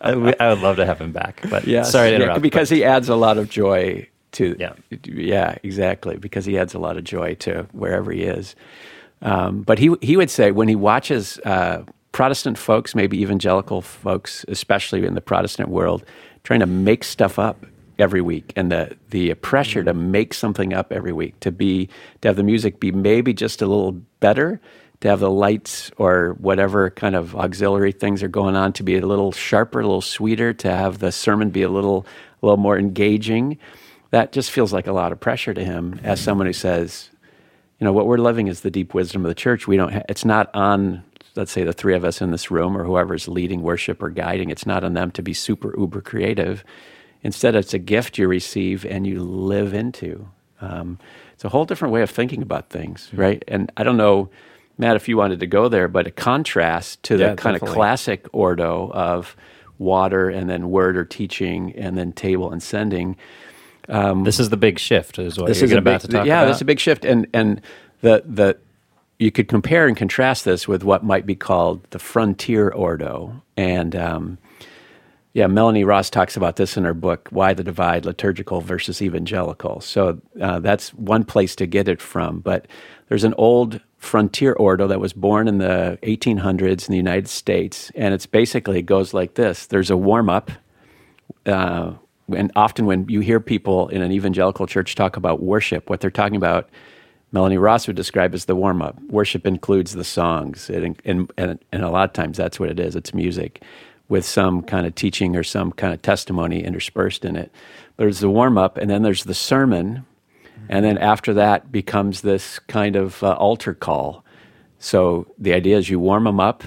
[0.00, 2.42] I, would- I would love to have him back, but Yes, sorry to yeah, interrupt.
[2.42, 4.56] because he adds a lot of joy to.
[4.58, 4.72] Yeah.
[5.04, 6.16] yeah, exactly.
[6.16, 8.54] Because he adds a lot of joy to wherever he is.
[9.22, 14.44] Um, but he he would say when he watches uh, Protestant folks, maybe evangelical folks,
[14.48, 16.04] especially in the Protestant world,
[16.44, 17.64] trying to make stuff up
[17.98, 21.88] every week, and the the pressure to make something up every week, to be
[22.20, 24.60] to have the music be maybe just a little better,
[25.00, 28.96] to have the lights or whatever kind of auxiliary things are going on to be
[28.96, 32.06] a little sharper, a little sweeter, to have the sermon be a little
[32.42, 33.58] a little more engaging.
[34.10, 37.10] That just feels like a lot of pressure to him as someone who says,
[37.78, 39.66] you know, what we're living is the deep wisdom of the church.
[39.66, 39.92] We don't.
[39.92, 41.04] Ha- it's not on,
[41.34, 44.50] let's say, the three of us in this room or whoever's leading worship or guiding.
[44.50, 46.64] It's not on them to be super uber creative.
[47.22, 50.28] Instead, it's a gift you receive and you live into.
[50.60, 50.98] Um,
[51.34, 53.44] it's a whole different way of thinking about things, right?
[53.48, 54.30] And I don't know,
[54.78, 57.62] Matt, if you wanted to go there, but a contrast to the Yeah, kind of
[57.74, 59.36] classic ordo of
[59.78, 63.16] water and then word or teaching and then table and sending
[64.24, 66.40] this is the big shift, is what this you're is about big, to talk yeah,
[66.42, 66.48] about.
[66.48, 67.60] this is a big shift, and and
[68.02, 68.58] the the
[69.18, 73.96] you could compare and contrast this with what might be called the frontier ordo, and
[73.96, 74.38] um,
[75.34, 79.80] yeah, Melanie Ross talks about this in her book, "Why the Divide: Liturgical versus Evangelical."
[79.80, 82.40] So uh, that's one place to get it from.
[82.40, 82.66] But
[83.08, 87.90] there's an old frontier ordo that was born in the 1800s in the United States,
[87.94, 90.50] and it's basically it goes like this: there's a warm up
[91.46, 91.92] uh,
[92.34, 96.10] and often when you hear people in an evangelical church talk about worship, what they're
[96.10, 96.68] talking about,
[97.32, 99.00] Melanie Ross would describe as the warm up.
[99.04, 102.80] Worship includes the songs, it, and, and, and a lot of times that's what it
[102.80, 103.62] is it's music
[104.08, 107.50] with some kind of teaching or some kind of testimony interspersed in it.
[107.96, 110.06] There's the warm up, and then there's the sermon,
[110.68, 114.24] and then after that becomes this kind of uh, altar call.
[114.78, 116.64] So the idea is you warm them up,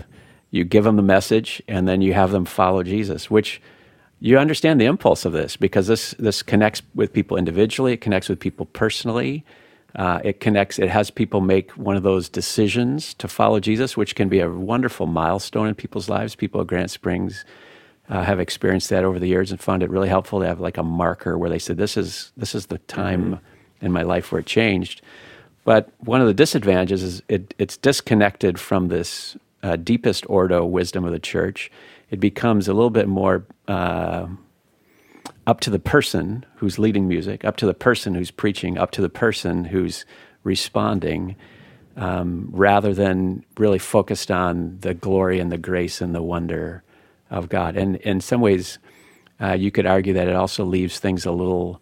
[0.51, 3.61] you give them the message, and then you have them follow Jesus, which
[4.19, 7.93] you understand the impulse of this because this this connects with people individually.
[7.93, 9.45] It connects with people personally.
[9.95, 10.77] Uh, it connects.
[10.77, 14.49] It has people make one of those decisions to follow Jesus, which can be a
[14.49, 16.35] wonderful milestone in people's lives.
[16.35, 17.43] People at Granite Springs
[18.09, 20.77] uh, have experienced that over the years and found it really helpful to have like
[20.77, 23.39] a marker where they said, "This is this is the time
[23.81, 25.01] in my life where it changed."
[25.65, 31.05] But one of the disadvantages is it, it's disconnected from this uh, deepest ordo wisdom
[31.05, 31.71] of the church.
[32.09, 34.27] It becomes a little bit more uh,
[35.45, 39.01] up to the person who's leading music, up to the person who's preaching, up to
[39.01, 40.05] the person who's
[40.43, 41.35] responding,
[41.97, 46.83] um, rather than really focused on the glory and the grace and the wonder
[47.29, 47.75] of God.
[47.75, 48.79] And in some ways,
[49.39, 51.81] uh, you could argue that it also leaves things a little.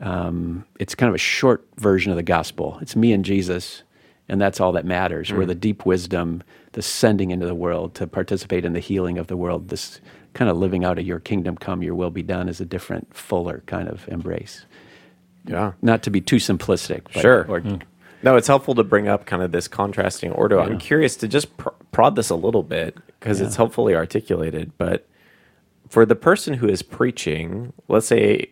[0.00, 2.78] Um, it's kind of a short version of the gospel.
[2.80, 3.82] It's me and Jesus,
[4.28, 5.30] and that's all that matters.
[5.32, 9.26] Where the deep wisdom, the sending into the world to participate in the healing of
[9.26, 10.00] the world, this
[10.32, 13.14] kind of living out of your kingdom come, your will be done, is a different,
[13.14, 14.64] fuller kind of embrace.
[15.46, 15.72] Yeah.
[15.82, 17.02] Not to be too simplistic.
[17.12, 17.46] But, Sure.
[17.48, 17.62] Or,
[18.22, 20.60] No, it's helpful to bring up kind of this contrasting order.
[20.60, 24.72] I'm curious to just pr- prod this a little bit because it's helpfully articulated.
[24.76, 25.06] But
[25.88, 28.50] for the person who is preaching, let's say,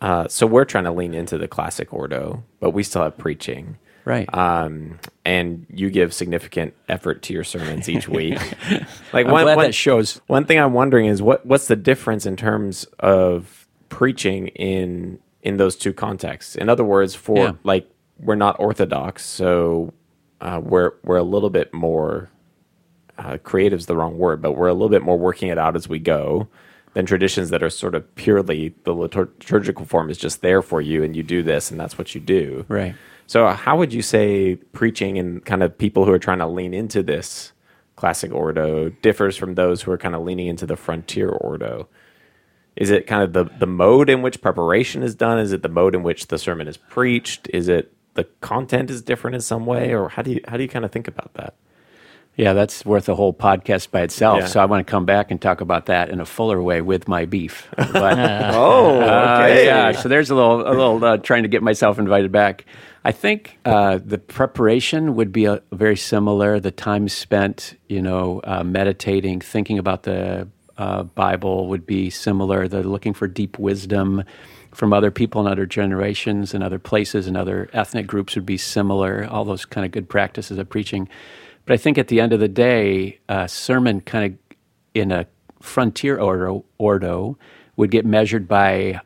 [0.00, 3.78] uh, so we're trying to lean into the classic ordo, but we still have preaching.
[4.04, 4.32] Right.
[4.34, 8.38] Um, and you give significant effort to your sermons each week.
[9.12, 10.20] like I'm glad that shows.
[10.26, 15.58] One thing I'm wondering is what what's the difference in terms of preaching in in
[15.58, 16.56] those two contexts?
[16.56, 17.52] In other words, for Yeah.
[17.62, 19.92] like we're not orthodox, so
[20.40, 22.30] uh, we're we're a little bit more
[23.18, 25.88] uh, is the wrong word, but we're a little bit more working it out as
[25.88, 26.48] we go
[26.94, 31.02] than traditions that are sort of purely the liturgical form is just there for you,
[31.04, 32.64] and you do this, and that's what you do.
[32.68, 32.94] Right.
[33.26, 36.74] So, how would you say preaching and kind of people who are trying to lean
[36.74, 37.52] into this
[37.94, 41.86] classic ordo differs from those who are kind of leaning into the frontier ordo?
[42.74, 45.38] Is it kind of the, the mode in which preparation is done?
[45.38, 47.48] Is it the mode in which the sermon is preached?
[47.52, 50.62] Is it the content is different in some way, or how do you how do
[50.62, 51.54] you kind of think about that?
[52.36, 54.40] Yeah, that's worth a whole podcast by itself.
[54.40, 54.46] Yeah.
[54.46, 57.06] So I want to come back and talk about that in a fuller way with
[57.06, 57.68] my beef.
[57.76, 58.18] But,
[58.54, 62.32] Oh, Uh, yeah, so there's a little, a little uh, trying to get myself invited
[62.32, 62.64] back.
[63.04, 66.60] I think uh, the preparation would be a, very similar.
[66.60, 72.68] The time spent, you know, uh, meditating, thinking about the uh, Bible would be similar.
[72.68, 74.24] The looking for deep wisdom
[74.72, 78.56] from other people in other generations and other places and other ethnic groups would be
[78.56, 79.26] similar.
[79.30, 81.08] All those kind of good practices of preaching.
[81.66, 84.56] But I think at the end of the day, a sermon kind of
[84.94, 85.26] in a
[85.60, 87.38] frontier ordo, ordo
[87.76, 89.00] would get measured by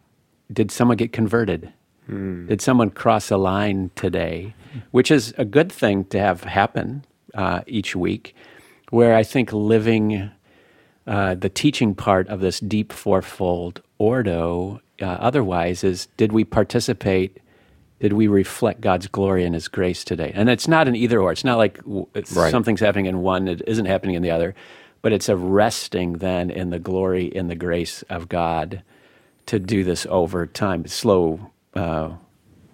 [0.52, 1.72] did someone get converted?
[2.46, 4.54] Did someone cross a line today?
[4.90, 8.34] Which is a good thing to have happen uh, each week,
[8.90, 10.30] where I think living
[11.06, 17.38] uh, the teaching part of this deep fourfold ordo uh, otherwise is did we participate?
[18.04, 20.30] Did we reflect God's glory and His grace today?
[20.34, 21.32] And it's not an either or.
[21.32, 21.80] It's not like
[22.14, 22.50] it's Right.
[22.50, 24.54] something's happening in one, it isn't happening in the other,
[25.00, 28.82] but it's a resting then in the glory, in the grace of God
[29.46, 30.86] to do this over time.
[30.86, 32.10] Slow uh,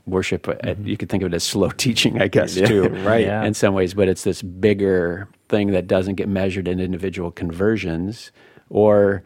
[0.04, 2.88] worship, uh, you could think of it as slow teaching, I guess, too.
[3.04, 3.24] right.
[3.24, 3.44] Yeah.
[3.44, 8.32] In some ways, but it's this bigger thing that doesn't get measured in individual conversions
[8.68, 9.22] or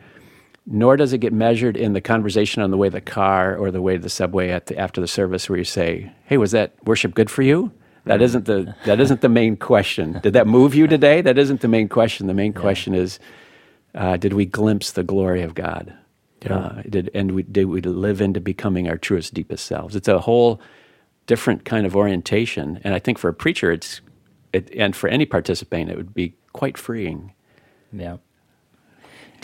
[0.67, 3.71] nor does it get measured in the conversation on the way to the car or
[3.71, 6.53] the way to the subway at the, after the service where you say, "Hey, was
[6.53, 7.73] that worship good for you?"
[8.07, 10.21] That isn't the that isn't the main question.
[10.23, 11.21] Did that move you today?
[11.23, 12.27] That isn't the main question.
[12.27, 13.19] The main question is,
[13.95, 15.95] uh, did we glimpse the glory of God?
[16.47, 19.97] Uh, did and we, did we live into becoming our truest, deepest selves?
[19.97, 20.61] It's a whole
[21.27, 24.03] different kind of orientation, and I think for a preacher, it's
[24.53, 27.33] it, and for any participant, it would be quite freeing.
[27.93, 28.19] Yeah.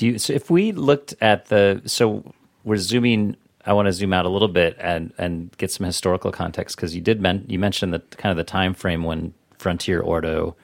[0.01, 0.19] Do you?
[0.19, 2.33] So if we looked at the, so
[2.65, 3.37] we're zooming.
[3.67, 6.95] I want to zoom out a little bit and and get some historical context because
[6.97, 10.57] you did men, you mentioned the kind of the time frame when Frontier Ordo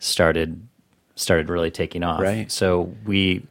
[0.00, 0.66] started
[1.14, 2.20] started really taking off.
[2.20, 2.50] Right.
[2.50, 3.46] So we,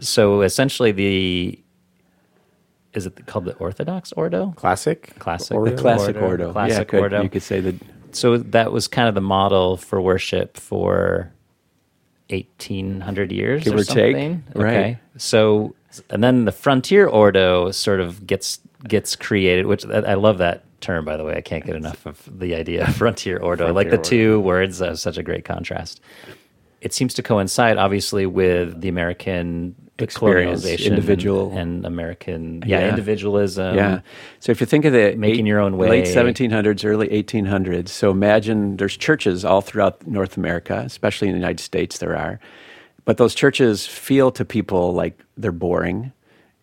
[0.00, 1.56] so essentially the,
[2.94, 4.54] is it called the Orthodox Ordo?
[4.56, 5.56] Classic, Classic.
[5.56, 5.76] Ordo?
[5.76, 6.26] The classic Ordo.
[6.26, 7.22] ordo, Classic yeah, could- ordo.
[7.22, 7.76] You could say that.
[8.10, 11.32] So that was kind of the model for worship for
[12.30, 14.44] 1800 years Give or or take, something.
[14.54, 14.76] right.
[14.76, 14.98] Okay.
[15.16, 15.74] So
[16.10, 20.64] and then the frontier ordo sort of gets gets created, which I I love that
[20.80, 21.34] term by the way.
[21.36, 23.72] I can't get enough of the idea of frontier ordo.
[23.72, 26.00] like the Frontier two words such a great contrast.
[26.80, 32.88] It seems to coincide obviously with the American Experience, individual- and, and American yeah, Yeah.
[32.90, 33.74] individualism.
[33.74, 34.00] yeah.
[34.38, 38.12] So if you think of the making your own way, late 1700s, early 1800s, so
[38.12, 42.38] imagine there's churches all throughout North America, especially in the United States, there are.
[43.04, 46.12] But those churches feel to people like they're boring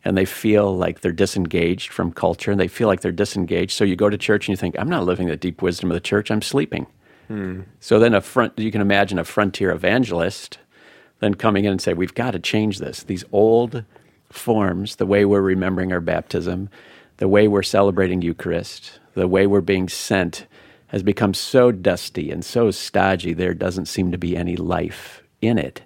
[0.06, 3.72] and they feel like they're disengaged from culture and they feel like they're disengaged.
[3.74, 5.96] So you go to church and you think, I'm not living the deep wisdom of
[5.96, 6.88] the church, I'm sleeping.
[7.80, 10.60] So then a front, you can imagine a frontier evangelist
[11.20, 13.04] then coming in and say, we've got to change this.
[13.04, 13.84] These old
[14.30, 16.70] forms, the way we're remembering our baptism,
[17.18, 20.46] the way we're celebrating Eucharist, the way we're being sent
[20.88, 25.58] has become so dusty and so stodgy, there doesn't seem to be any life in
[25.58, 25.82] it.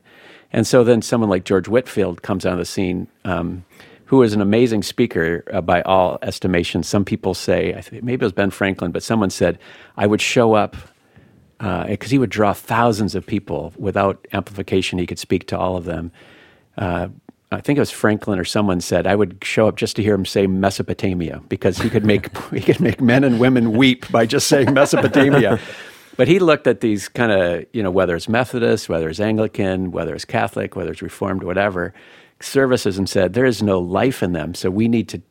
[0.51, 3.63] And so then someone like George Whitefield comes on the scene, um,
[4.05, 6.87] who is an amazing speaker uh, by all estimations.
[6.87, 9.59] Some people say, I think maybe it was Ben Franklin, but someone said,
[9.95, 10.75] I would show up
[11.59, 14.97] because he would draw thousands of people without amplification.
[14.97, 16.11] He could speak to all of them.
[16.77, 17.09] Uh,
[17.51, 20.13] I think it was Franklin or someone said I would show up just to hear
[20.13, 24.25] him say Mesopotamia because he could make he could make men and women weep by
[24.25, 25.59] just saying Mesopotamia.
[26.17, 29.91] But he looked at these kind of, you know, whether it's Methodist, whether it's Anglican,
[29.91, 31.93] whether it's Catholic, whether it's Reformed, whatever,
[32.41, 34.53] services and said, there is no life in them.
[34.53, 35.21] So we need to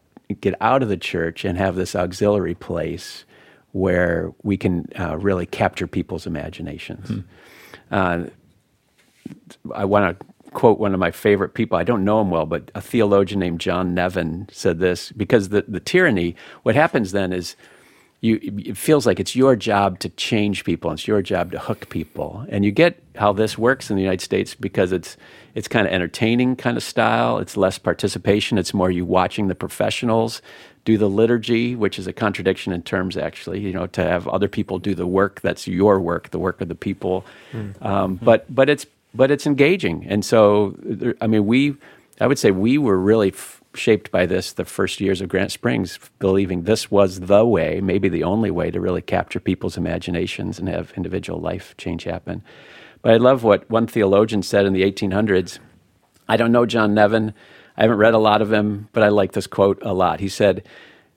[0.41, 3.27] get out of the church and have this auxiliary place
[3.73, 7.25] where we can uh, really capture people's imaginations.
[7.91, 8.25] Uh,
[9.75, 11.77] I want to quote one of my favorite people.
[11.77, 15.65] I don't know him well, but a theologian named John Nevin said this because the,
[15.69, 17.57] the tyranny, what happens then is
[18.21, 21.89] you it feels like it's your job to change people it's your job to hook
[21.89, 25.17] people and you get how this works in the united states because it's
[25.55, 29.55] it's kind of entertaining kind of style it's less participation it's more you watching the
[29.55, 30.43] professionals
[30.85, 34.49] do the liturgy which is a contradiction in terms actually you know to have other
[34.49, 37.25] people do the work that's your work the work of the people
[37.83, 40.77] um, but but it's but it's engaging and so
[41.21, 41.75] i mean we
[42.21, 45.53] i would say we were really f- shaped by this the first years of Granite
[45.53, 50.59] Springs, believing this was the way, maybe the only way to really capture people's imaginations
[50.59, 52.43] and have individual life change happen.
[53.03, 55.59] But I love what one theologian said in the 1800s.
[56.29, 57.33] I don't know John Nevin.
[57.79, 60.19] I haven't read a lot of him, but I like this quote a lot.
[60.19, 60.67] He said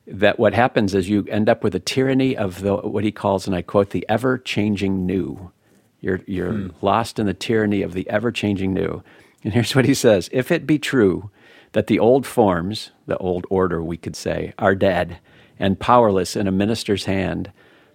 [0.05, 3.47] that what happens is you end up with a tyranny of the what he calls,
[3.47, 5.51] and I quote, the ever changing new.
[6.01, 6.68] You're, you're hmm.
[6.82, 9.03] lost in the tyranny of the ever changing new.
[9.43, 11.32] And here's what he says If it be true
[11.72, 15.18] that the old forms, the old order, we could say, are dead
[15.57, 17.51] and powerless in a minister's hand,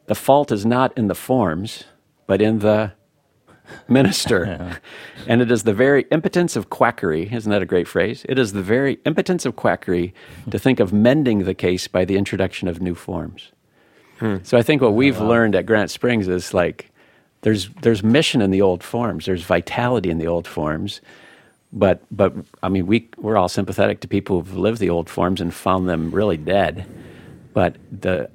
[0.07, 1.85] the fault is not in the forms,
[2.27, 2.93] but in the
[3.89, 4.81] minister.
[5.29, 8.25] And it is the very impotence of quackery, isn't that a great phrase?
[8.29, 10.15] It is the very impotence of quackery
[10.51, 13.51] to think of mending the case by the introduction of new forms.
[14.21, 14.37] Hmm.
[14.45, 16.93] So I think what we've learned at Granite Springs is like
[17.43, 21.01] there's there's mission in the old forms, there's vitality in the old forms,
[21.73, 25.41] but but I mean we we're all sympathetic to people who've lived the old forms
[25.41, 26.87] and found them really dead.
[27.53, 28.31] But the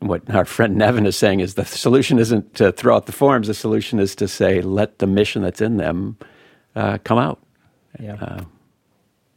[0.00, 3.46] what our friend Nevin is saying is the solution isn't to throw out the forms.
[3.48, 6.16] The solution is to say let the mission that's in them
[6.74, 7.40] uh, come out.
[7.98, 8.40] Yeah.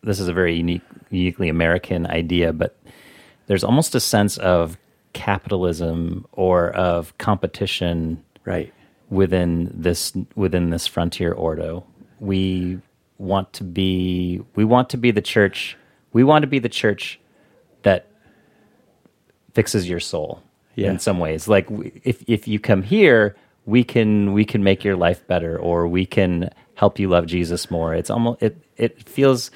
[0.04, 2.78] this is a very unique, uniquely American idea, but
[3.48, 4.78] there's almost a sense of
[5.14, 8.74] capitalism or of competition Right.
[9.10, 11.86] within this within this frontier ordo.
[12.20, 12.80] We
[13.18, 15.78] want to be we want to be the church.
[16.14, 17.20] We want to be the church
[17.84, 18.08] that
[19.54, 20.42] fixes your soul
[20.76, 20.92] Yeah.
[20.92, 21.48] in some ways.
[21.48, 21.68] Like
[22.04, 26.06] if if you come here, we can we can make your life better, or we
[26.06, 27.94] can help you love Jesus more.
[27.94, 29.52] It's almost it it feels.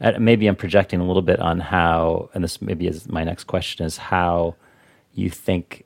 [0.00, 3.44] uh, Maybe I'm projecting a little bit on how, and this maybe is my next
[3.44, 4.56] question: is how
[5.14, 5.84] you think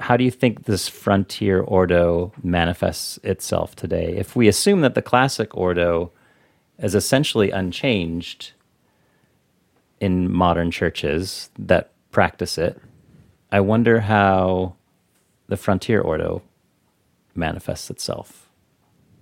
[0.00, 4.14] how do you think this frontier ordo manifests itself today?
[4.16, 6.10] If we assume that the classic ordo
[6.78, 8.52] is essentially unchanged
[10.00, 12.80] in modern churches that practice it,
[13.52, 14.74] I wonder how
[15.48, 16.42] the frontier ordo
[17.34, 18.48] manifests itself.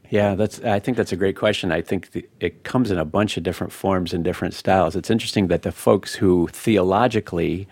[0.08, 0.60] Yeah, that's.
[0.62, 1.70] I think that's a great question.
[1.70, 4.96] I think the, it comes in a bunch of different forms and different styles.
[4.96, 7.68] It's interesting that the folks who theologically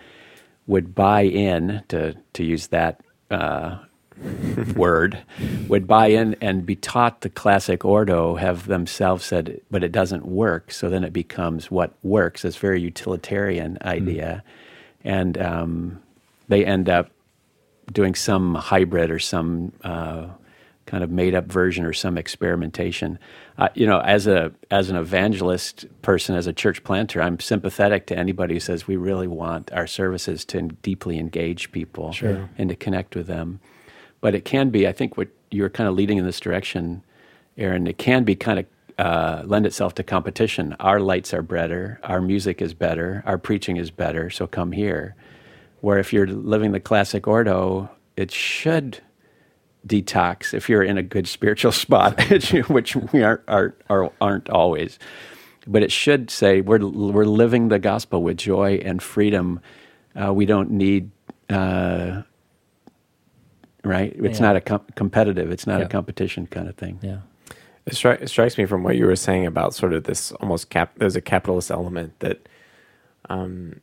[0.66, 3.00] would buy in to to use that
[3.30, 3.78] uh,
[4.76, 5.18] word
[5.68, 10.26] would buy in and be taught the classic ordo have themselves said, but it doesn't
[10.26, 10.70] work.
[10.70, 12.44] So then it becomes what works.
[12.44, 14.44] It's very utilitarian idea,
[15.02, 16.02] and um,
[16.48, 17.10] they end up
[17.92, 20.28] doing some hybrid or some uh,
[20.86, 23.18] kind of made up version or some experimentation.
[23.58, 28.06] Uh, you know, as a as an evangelist person, as a church planter, I'm sympathetic
[28.06, 32.12] to anybody who says we really want our services to deeply engage people
[32.56, 33.60] and to connect with them.
[34.20, 37.04] But it can be, I think, what you're kind of leading in this direction,
[37.56, 37.86] Aaron.
[37.86, 38.66] It can be kind of
[38.98, 40.74] uh, lend itself to competition.
[40.80, 44.30] Our lights are better, our music is better, our preaching is better.
[44.30, 45.14] So come here.
[45.80, 49.00] Where if you're living the classic ordo, it should
[49.86, 52.20] detox if you're in a good spiritual spot,
[52.68, 54.98] which we aren't, are, are, aren't always.
[55.66, 59.60] But it should say we're, we're living the gospel with joy and freedom.
[60.20, 61.10] Uh, we don't need,
[61.50, 62.22] uh,
[63.84, 64.12] right?
[64.16, 64.46] It's Yeah.
[64.46, 65.86] not a com- competitive, it's not Yeah.
[65.86, 66.98] a competition kind of thing.
[67.02, 67.18] Yeah.
[67.86, 70.68] It, stri- it strikes me from what you were saying about sort of this almost
[70.70, 70.92] cap.
[70.96, 72.46] There's a capitalist element that
[73.30, 73.80] um,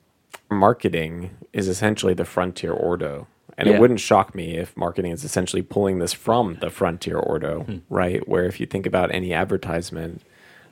[0.49, 3.27] marketing is essentially the frontier ordo,
[3.57, 3.75] And Yeah.
[3.75, 7.77] it wouldn't shock me if marketing is essentially pulling this from the Frontier Ordo, Hmm.
[7.89, 8.27] right?
[8.27, 10.21] Where if you think about any advertisement,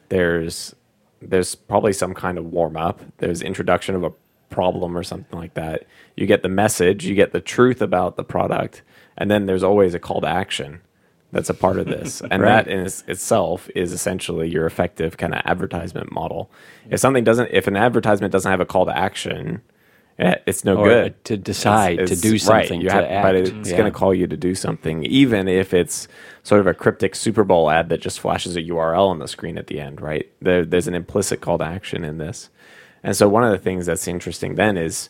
[0.10, 0.76] there's
[1.22, 3.00] there's probably some kind of warm up.
[3.20, 4.12] There's introduction of a
[4.50, 5.86] problem or something like that.
[6.18, 8.82] You get the message, you get the truth about the product,
[9.18, 10.82] and then there's always a call to action
[11.34, 12.22] that's a part of this.
[12.32, 12.66] And Right.
[12.66, 16.50] that in its- itself is essentially your effective kind of advertisement model.
[16.90, 19.62] If something doesn't if an advertisement doesn't have a call to action,
[20.20, 23.72] eh, it's no Or good to decide, to do something, you to have- but it's
[23.72, 23.78] Yeah.
[23.78, 26.08] going to call you to do something, even if it's
[26.44, 29.58] sort of a cryptic Super Bowl ad that just flashes a URL on the screen
[29.58, 30.00] at the end.
[30.02, 30.30] Right?
[30.42, 32.50] There, there's an implicit call to action in this,
[33.04, 35.10] and so one of the things that's interesting then is,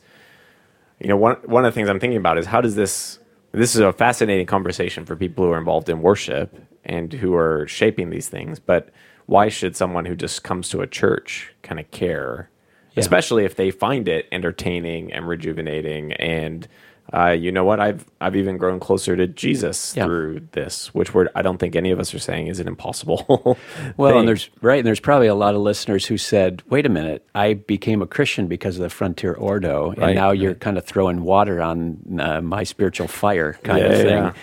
[1.00, 3.20] you know, one one of the things I'm thinking about is how does this
[3.54, 7.68] this is a fascinating conversation for people who are involved in worship and who are
[7.68, 8.90] shaping these things, but
[9.28, 12.50] why should someone who just comes to a church kind of care?
[12.98, 16.68] Especially if they find it entertaining and rejuvenating and
[17.12, 17.80] uh, you know what?
[17.80, 20.06] I've I've even grown closer to Jesus Yeah.
[20.06, 23.58] through this, which we're I don't think any of us are saying is an impossible.
[23.98, 24.20] Well, thing.
[24.20, 27.26] and there's right, and there's probably a lot of listeners who said, "Wait a minute,
[27.36, 30.86] I became a Christian because of the Frontier Ordo, and Right, now you're kind of
[30.86, 34.34] throwing water on uh, my spiritual fire, kind Yeah, of thing." yeah.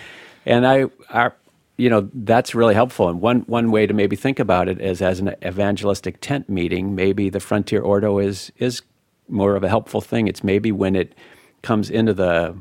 [0.45, 1.31] And I, I,
[1.77, 3.09] you know, that's really helpful.
[3.09, 6.95] And one one way to maybe think about it is as an evangelistic tent meeting.
[6.95, 8.81] Maybe the Frontier Ordo is is
[9.27, 10.27] more of a helpful thing.
[10.27, 11.13] It's maybe when it
[11.61, 12.55] comes into the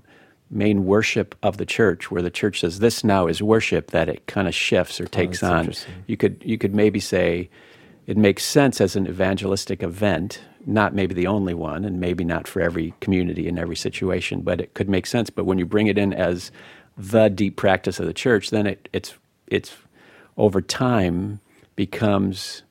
[0.50, 4.26] main worship of the church where the church says this now is worship that it
[4.26, 5.72] kind of shifts or takes Oh, on.
[6.08, 7.48] you could you could maybe say
[8.06, 12.48] it makes sense as an evangelistic event not maybe the only one and maybe not
[12.48, 15.30] for every community in every situation but it could make sense.
[15.30, 16.50] But when you bring it in as
[16.98, 19.14] the deep practice of the church then it, it's
[19.46, 19.72] it's
[20.36, 21.40] over time
[21.76, 22.62] becomes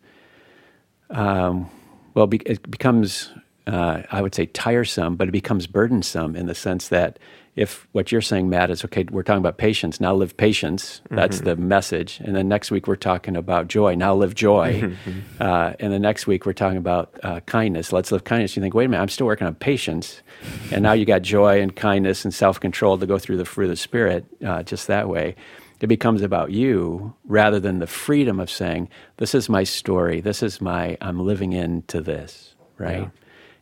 [1.09, 1.69] um,
[2.13, 3.31] well be, it becomes
[3.67, 7.19] uh, i would say tiresome but it becomes burdensome in the sense that
[7.55, 11.41] if what you're saying matt is okay we're talking about patience now live patience that's
[11.41, 12.19] the message.
[12.23, 14.95] And then next week we're talking about joy now live joy.
[15.39, 18.55] Uh, and the next week we're talking about uh, kindness let's live kindness.
[18.55, 20.21] You think wait a minute i'm still working on patience.
[20.71, 23.69] And now you got joy and kindness and self-control to go through the fruit of
[23.71, 25.35] the spirit uh, just that way.
[25.81, 30.43] It becomes about you rather than the freedom of saying this is my story this
[30.43, 33.09] is my i'm living into this right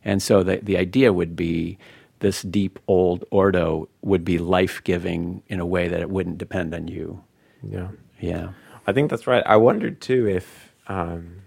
[0.04, 1.78] and so the, the idea would be
[2.20, 6.88] this deep old ordo would be life-giving in a way that it wouldn't depend on
[6.88, 7.22] you
[7.62, 7.88] yeah.
[8.20, 8.50] yeah
[8.88, 9.42] I think that's right.
[9.44, 11.42] I wondered too if um,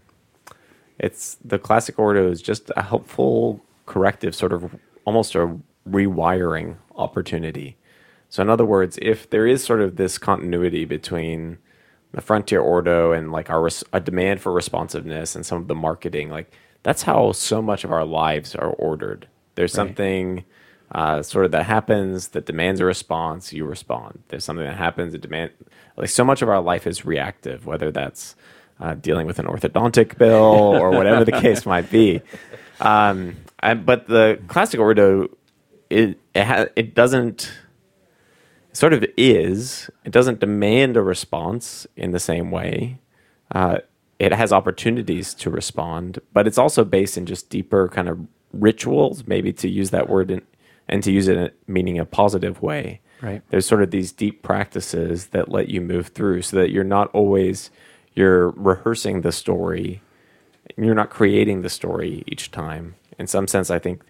[1.00, 4.76] it's the classic ordo is just a helpful corrective, sort of
[5.06, 5.58] almost a
[5.90, 7.78] rewiring opportunity.
[8.30, 11.58] So, in other words, if there is sort of this continuity between
[12.12, 15.74] the frontier ordo and like our res- a demand for responsiveness and some of the
[15.74, 19.28] marketing, like that's how so much of our lives are ordered.
[19.56, 19.88] There's Right.
[19.88, 20.44] something
[20.94, 24.24] uh, sort of that happens that demands a response, you respond.
[24.28, 25.52] There's something that happens that demand
[25.96, 28.36] like so much of our life is reactive, whether that's
[28.80, 32.22] uh, dealing with an orthodontic bill or whatever the case might be.
[32.82, 35.30] Um, I, but the classic ordo,
[35.90, 37.52] it it, ha- it doesn't
[38.70, 39.90] it sort of is.
[40.04, 43.00] It doesn't demand a response in the same way.
[43.54, 43.78] Uh,
[44.22, 48.20] it has opportunities to respond, but it's also based in just deeper kind of
[48.54, 50.44] rituals, maybe to use that word in,
[50.88, 53.02] and to use it in meaning a positive way.
[53.20, 53.42] Right.
[53.50, 57.10] There's sort of these deep practices that let you move through so that you're not
[57.16, 57.72] always
[58.14, 60.04] you're rehearsing the story.
[60.78, 62.94] You're not creating the story each time.
[63.18, 64.04] In some sense, I think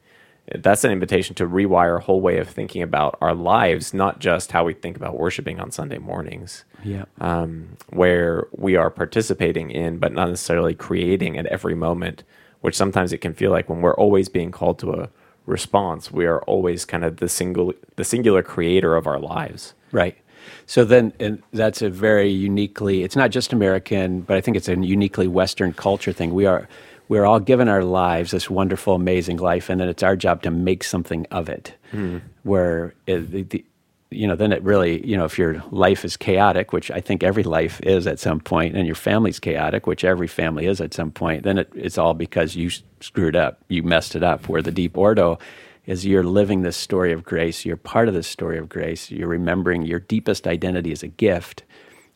[0.55, 4.51] that's an invitation to rewire a whole way of thinking about our lives, not just
[4.51, 9.97] how we think about worshiping on Sunday mornings yeah um, where we are participating in,
[9.97, 12.23] but not necessarily creating at every moment,
[12.61, 15.09] which sometimes it can feel like when we're always being called to a
[15.45, 19.73] response, we are always kind of the single, the singular creator of our lives.
[19.91, 20.17] Right.
[20.65, 24.69] So then, and that's a very uniquely, it's not just American, but I think it's
[24.69, 26.33] a uniquely Western culture thing.
[26.33, 26.67] We are,
[27.11, 30.49] we're all given our lives this wonderful, amazing life, and then it's our job to
[30.49, 31.75] make something of it.
[31.91, 32.19] Hmm.
[32.43, 33.65] Where, it, the, the,
[34.11, 37.21] you know, then it really, you know, if your life is chaotic, which I think
[37.21, 40.93] every life is at some point, and your family's chaotic, which every family is at
[40.93, 42.69] some point, then it, it's all because you
[43.01, 44.47] screwed up, you messed it up.
[44.47, 45.37] Where the deep ordo
[45.85, 49.27] is you're living this story of grace, you're part of this story of grace, you're
[49.27, 51.63] remembering your deepest identity as a gift,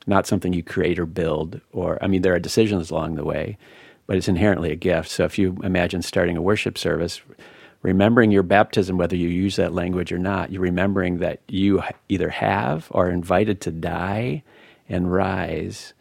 [0.08, 3.58] not something you create or build, or, I mean, there are decisions along the way,
[4.08, 5.10] but it's inherently a gift.
[5.10, 7.22] So if you imagine starting a worship service,
[7.82, 12.30] remembering your baptism, whether you use that language or not, you're remembering that you either
[12.30, 14.44] have or are invited to die
[14.90, 15.94] and rise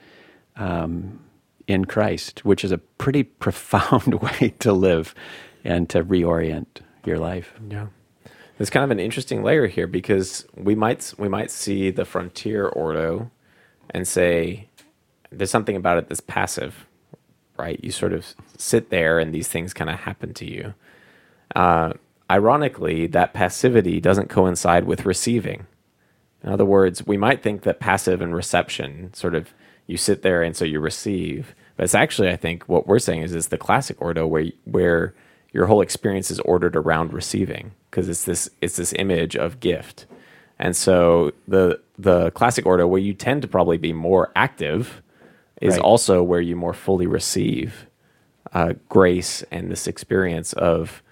[0.57, 1.21] um,
[1.67, 5.15] in Christ, which is a pretty profound way to live
[5.65, 6.67] and to reorient
[7.05, 7.55] your life.
[7.69, 7.87] Yeah.
[8.57, 12.69] There's kind of an interesting layer here because we might we might see the frontier
[12.69, 13.31] ordo
[13.91, 14.69] and say
[15.31, 16.87] there's something about it that's passive,
[17.57, 17.79] right?
[17.83, 20.75] You sort of sit there and these things kind of happen to you.
[21.55, 21.93] Uh,
[22.31, 25.67] ironically, that passivity doesn't coincide with receiving.
[26.43, 29.55] In other words, we might think that passive and reception sort of
[29.87, 33.23] you sit there and so you receive, but it's actually I think what we're saying
[33.23, 35.15] is is the classic ordo where where
[35.53, 40.07] your whole experience is ordered around receiving because it's this it's this image of gift.
[40.59, 45.03] And so the the classic ordo where you tend to probably be more active
[45.61, 45.83] is Right.
[45.83, 47.87] also where you more fully receive
[48.53, 51.03] uh, grace and this experience of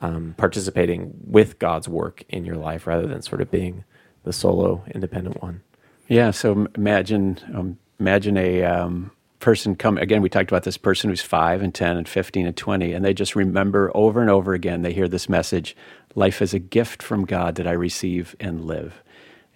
[0.00, 3.84] um, participating with God's work in your life rather than sort of being
[4.24, 5.62] the solo independent one.
[6.08, 6.30] Yeah.
[6.30, 10.22] So imagine, um, imagine a um, person come again.
[10.22, 13.14] We talked about this person who's five and ten and fifteen and twenty, and they
[13.14, 14.82] just remember over and over again.
[14.82, 15.76] They hear this message:
[16.14, 19.02] "Life is a gift from God that I receive and live."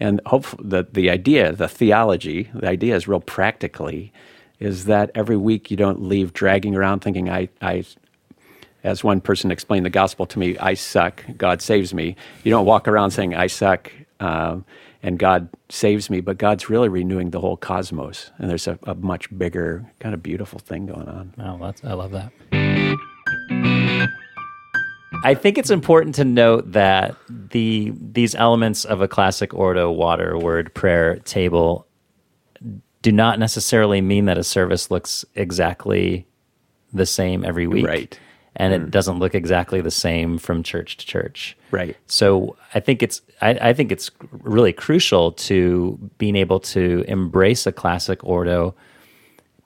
[0.01, 4.13] And hopefully, the the idea, the theology, the idea is real practically,
[4.59, 7.85] is that every week you don't leave dragging around thinking I I
[8.83, 12.17] as one person explained the gospel to me, I suck, God saves me.
[12.45, 14.65] You don't walk around saying, I suck, um,
[15.03, 18.31] and God saves me, but God's really renewing the whole cosmos.
[18.39, 21.35] And there's a, a much bigger, kind of beautiful thing going on.
[21.61, 22.60] That's, I love that.
[25.23, 30.39] I think it's important to note that the these elements of a classic ordo water
[30.39, 31.87] word prayer table
[33.03, 36.27] do not necessarily mean that a service looks exactly
[36.93, 37.87] the same every week.
[37.87, 38.19] Right.
[38.57, 38.91] And it mm.
[38.91, 41.57] doesn't look exactly the same from church to church.
[41.71, 41.97] Right.
[42.07, 47.67] So I think it's I, I think it's really crucial to being able to embrace
[47.67, 48.75] a classic ordo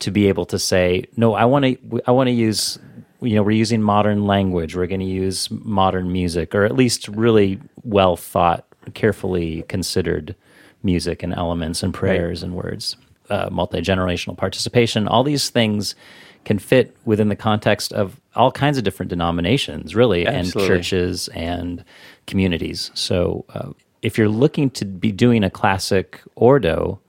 [0.01, 2.79] to be able to say no i want to i want to use
[3.25, 4.77] you know we're using modern language.
[4.77, 10.35] We're going to use modern music or at least really well thought carefully considered
[10.83, 12.97] music and elements and prayers and words
[13.31, 15.09] uh, multi-generational participation.
[15.09, 15.95] All these things
[16.45, 20.63] can fit within the context of all kinds of different denominations really Absolutely.
[20.63, 21.85] and churches and
[22.27, 22.91] communities.
[22.95, 23.71] So uh,
[24.03, 27.01] if you're looking to be doing a classic ordo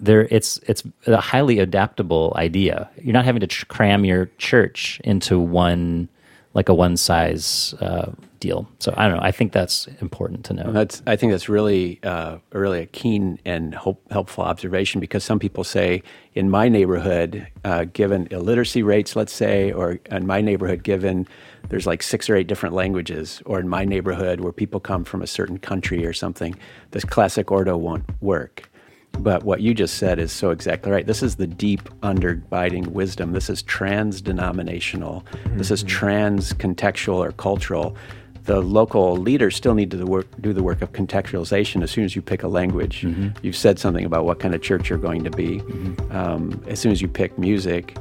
[0.00, 2.90] there it's it's a highly adaptable idea.
[3.02, 6.08] You're not having to tr- cram your church into one
[6.54, 8.68] like a one size uh, deal.
[8.80, 9.22] So I don't know.
[9.22, 10.72] I think that's important to know.
[10.72, 15.38] That's, I think that's really, uh, really a keen and hope, helpful observation because some
[15.38, 16.02] people say,
[16.34, 21.28] in my neighborhood, uh, given illiteracy rates, let's say, or in my neighborhood, given
[21.68, 25.22] there's like six or eight different languages, or in my neighborhood where people come from
[25.22, 26.56] a certain country or something,
[26.90, 28.69] this classic ordo won't work.
[29.18, 31.06] But what you just said is so exactly right.
[31.06, 33.32] This is the deep, underbiding wisdom.
[33.32, 35.26] This is trans denominational.
[35.56, 35.88] This is mm-hmm.
[35.88, 37.96] trans contextual or cultural.
[38.44, 41.90] The local leaders still need to do the work, do the work of contextualization as
[41.90, 43.02] soon as you pick a language.
[43.02, 43.28] Mm-hmm.
[43.42, 45.58] You've said something about what kind of church you're going to be.
[45.58, 46.16] Mm-hmm.
[46.16, 47.98] Um, as soon as you pick music,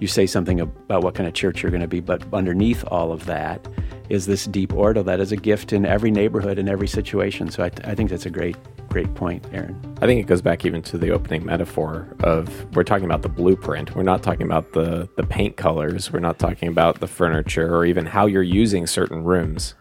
[0.00, 2.00] you say something about what kind of church you're going to be.
[2.00, 3.66] But underneath all of that
[4.08, 7.50] is this deep ordo that is a gift in every neighborhood and every situation.
[7.50, 8.56] So I, th- I think that's a great,
[8.98, 9.80] great point, Aaron.
[10.02, 13.28] I think it goes back even to the opening metaphor of we're talking about the
[13.28, 13.94] blueprint.
[13.94, 16.12] We're not talking about the the paint colors.
[16.12, 19.74] We're not talking about the furniture or even how you're using certain rooms.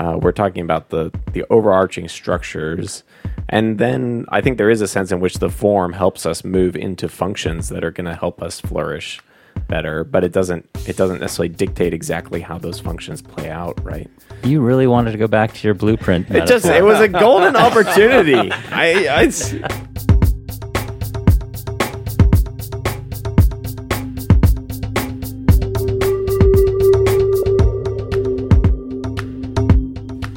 [0.00, 3.04] Uh, we're talking about the the overarching structures,
[3.48, 6.74] and then I think there is a sense in which the form helps us move
[6.74, 9.20] into functions that are going to help us flourish
[9.66, 10.04] better.
[10.04, 14.08] But it doesn't it doesn't necessarily dictate exactly how those functions play out, right?
[14.44, 16.30] You really wanted to go back to your blueprint.
[16.30, 18.52] It just it was a golden opportunity.
[18.70, 19.54] I, I it's-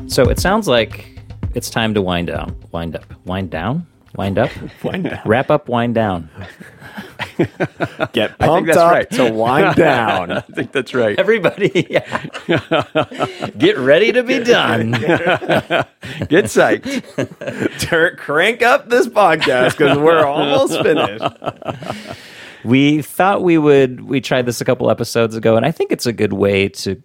[0.08, 1.22] So it sounds like
[1.56, 2.54] it's time to wind down.
[2.74, 3.06] Wind up.
[3.26, 3.88] Wind down.
[4.18, 4.52] Wind up.
[4.84, 5.22] Wind down.
[5.26, 5.70] Wrap up.
[5.70, 6.30] Wind down.
[8.14, 9.10] get pumped up right.
[9.12, 10.32] to wind down.
[10.32, 11.18] I think that's right.
[11.20, 13.50] Everybody, yeah.
[13.58, 14.92] get ready to be done.
[14.92, 17.80] Get psyched.
[17.80, 21.24] Turn, crank up this podcast because we're almost finished.
[22.64, 24.02] We thought we would.
[24.02, 27.02] We tried this a couple episodes ago, and I think it's a good way to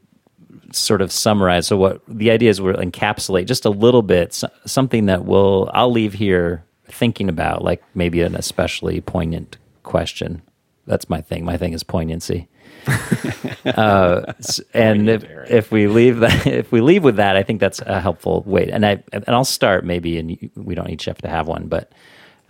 [0.73, 1.67] sort of summarize.
[1.67, 5.91] So, what the idea is, we'll encapsulate just a little bit something that will I'll
[5.91, 9.57] leave here thinking about, like maybe an especially poignant
[9.87, 10.43] question.
[10.87, 11.45] That's my thing.
[11.45, 12.49] My thing is poignancy.
[13.65, 14.33] uh,
[14.75, 18.01] and if, if we leave that, if we leave with that, I think that's a
[18.01, 18.69] helpful way.
[18.71, 21.91] And I and I'll start maybe, and we don't each have to have one, but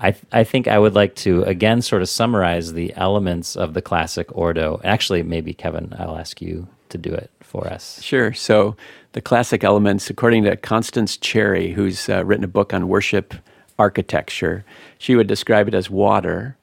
[0.01, 3.81] I I think I would like to again sort of summarize the elements of the
[3.81, 4.81] classic Ordo.
[4.85, 8.03] Actually, maybe Kevin, I'll ask you to to do it for us.
[8.03, 8.33] Sure.
[8.33, 8.77] So
[9.13, 13.35] the classic elements, according to Constance Cherry, who's uh, written a book on worship
[13.79, 14.65] architecture,
[14.99, 16.57] she would describe it as water,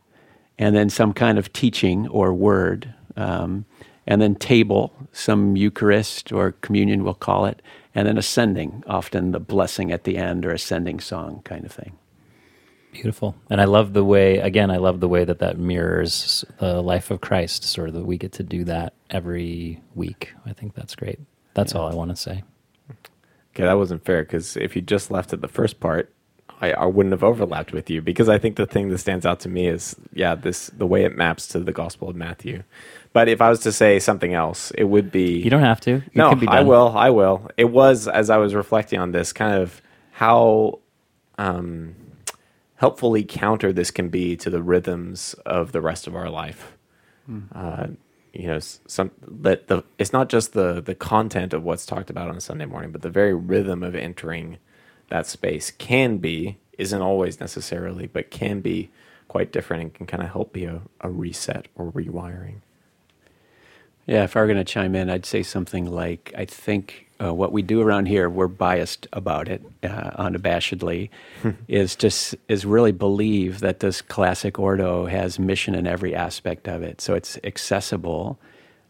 [0.58, 3.66] and then some kind of teaching or word, um,
[4.06, 7.62] and then table, some Eucharist or communion, we'll call it,
[7.96, 11.98] and then ascending, often the blessing at the end or ascending song kind of thing.
[12.92, 13.36] Beautiful.
[13.50, 17.10] And I love the way, again, I love the way that that mirrors the life
[17.10, 20.34] of Christ, sort of that we get to do that every week.
[20.46, 21.20] I think that's great.
[21.56, 22.44] That's all I want to say.
[23.56, 26.12] Okay, that wasn't fair because if you just left at the first part,
[26.62, 29.40] I, I wouldn't have overlapped with you because I think the thing that stands out
[29.42, 32.64] to me is yeah, this the way it maps to the Gospel of Matthew.
[33.14, 35.92] But if I was to say something else, it would be You don't have to.
[35.92, 36.98] You no, can be I will.
[36.98, 37.50] I will.
[37.58, 39.82] It was as I was reflecting on this, kind of
[40.12, 40.80] how
[41.38, 41.96] um,
[42.76, 46.78] helpfully counter this can be to the rhythms of the rest of our life.
[47.56, 47.88] Uh,
[48.34, 52.30] you know, some that the it's not just the the content of what's talked about
[52.30, 54.58] on a Sunday morning, but the very rhythm of entering
[55.14, 58.90] that space can be isn't always necessarily, but can be
[59.28, 62.56] quite different and can kind of help be a, a reset or rewiring.
[64.08, 67.32] Yeah, if I were going to chime in, I'd say something like I think uh,
[67.32, 71.12] what we do around here, we're biased about it uh, unabashedly,
[71.68, 76.82] is just is really believe that this classic Ordo has mission in every aspect of
[76.82, 77.02] it.
[77.02, 78.40] So it's accessible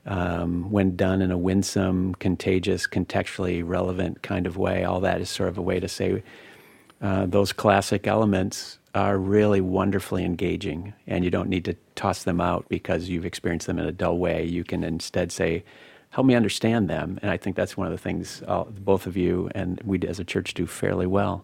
[0.05, 4.83] um, when done in a winsome, contagious, contextually relevant kind of way.
[4.83, 6.23] All that is sort of a way to say
[7.01, 12.39] uh, those classic elements are really wonderfully engaging, and you don't need to toss them
[12.39, 14.45] out because you've experienced them in a dull way.
[14.45, 15.63] You can instead say,
[16.11, 19.17] "Help me understand them," and I think that's one of the things uh, both of
[19.17, 21.43] you and we as a church do fairly well,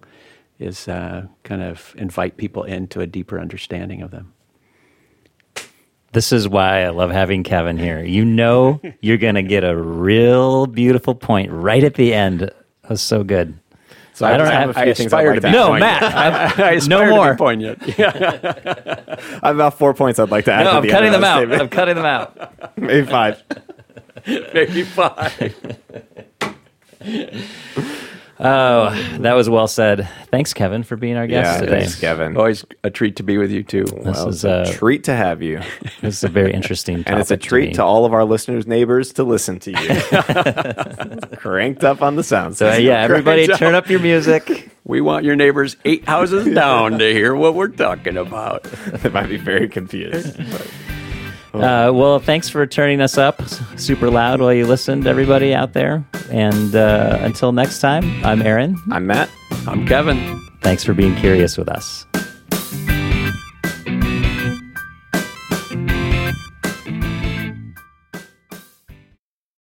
[0.60, 4.34] is uh, kind of invite people into a deeper understanding of them.
[6.12, 8.04] This is why I love having Kevin here.
[8.04, 12.40] You know, you're going to get a real beautiful point right at the end.
[12.42, 12.56] That
[12.90, 13.60] was so good.
[14.14, 15.52] So I don't just have- a few I things I'd aspire like to to be.
[15.54, 16.02] No, poignant.
[16.02, 16.60] Matt.
[16.60, 17.36] I aspire to be more.
[17.38, 17.82] poignant.
[17.98, 19.16] Yeah.
[19.44, 20.64] I have about four points I'd like to add.
[20.64, 21.38] No, to I'm the cutting them out.
[21.40, 21.62] statement.
[21.62, 22.78] I'm cutting them out.
[22.78, 23.42] Maybe five.
[24.28, 25.54] Maybe five.
[28.42, 30.08] Oh, that was well said.
[30.32, 31.80] Thanks, Kevin, for being our guest Yeah, today.
[31.82, 32.38] thanks, Kevin.
[32.38, 33.84] Always a treat to be with you too.
[33.84, 35.60] This Well, is it's a uh, treat to have you,
[36.02, 37.12] this is a very interesting topic.
[37.12, 37.74] and it's a treat me.
[37.74, 41.36] to, all of our listeners' neighbors to listen to you.
[41.38, 42.56] Cranked up on the sound.
[42.56, 42.86] So uh, system.
[42.86, 43.60] yeah, everybody, job.
[43.60, 44.70] turn up your music.
[44.86, 48.64] We want your neighbors eight houses down to hear what we're talking about.
[48.64, 50.38] they might be very confused.
[50.52, 50.68] but-
[51.54, 53.42] Uh, well, thanks for turning us up
[53.78, 56.04] super loud while you listened, everybody out there.
[56.30, 58.78] And uh, until next time, I'm Aaron.
[58.92, 59.30] I'm Matt.
[59.68, 60.40] I'm Kevin.
[60.62, 62.06] Thanks for being curious with us.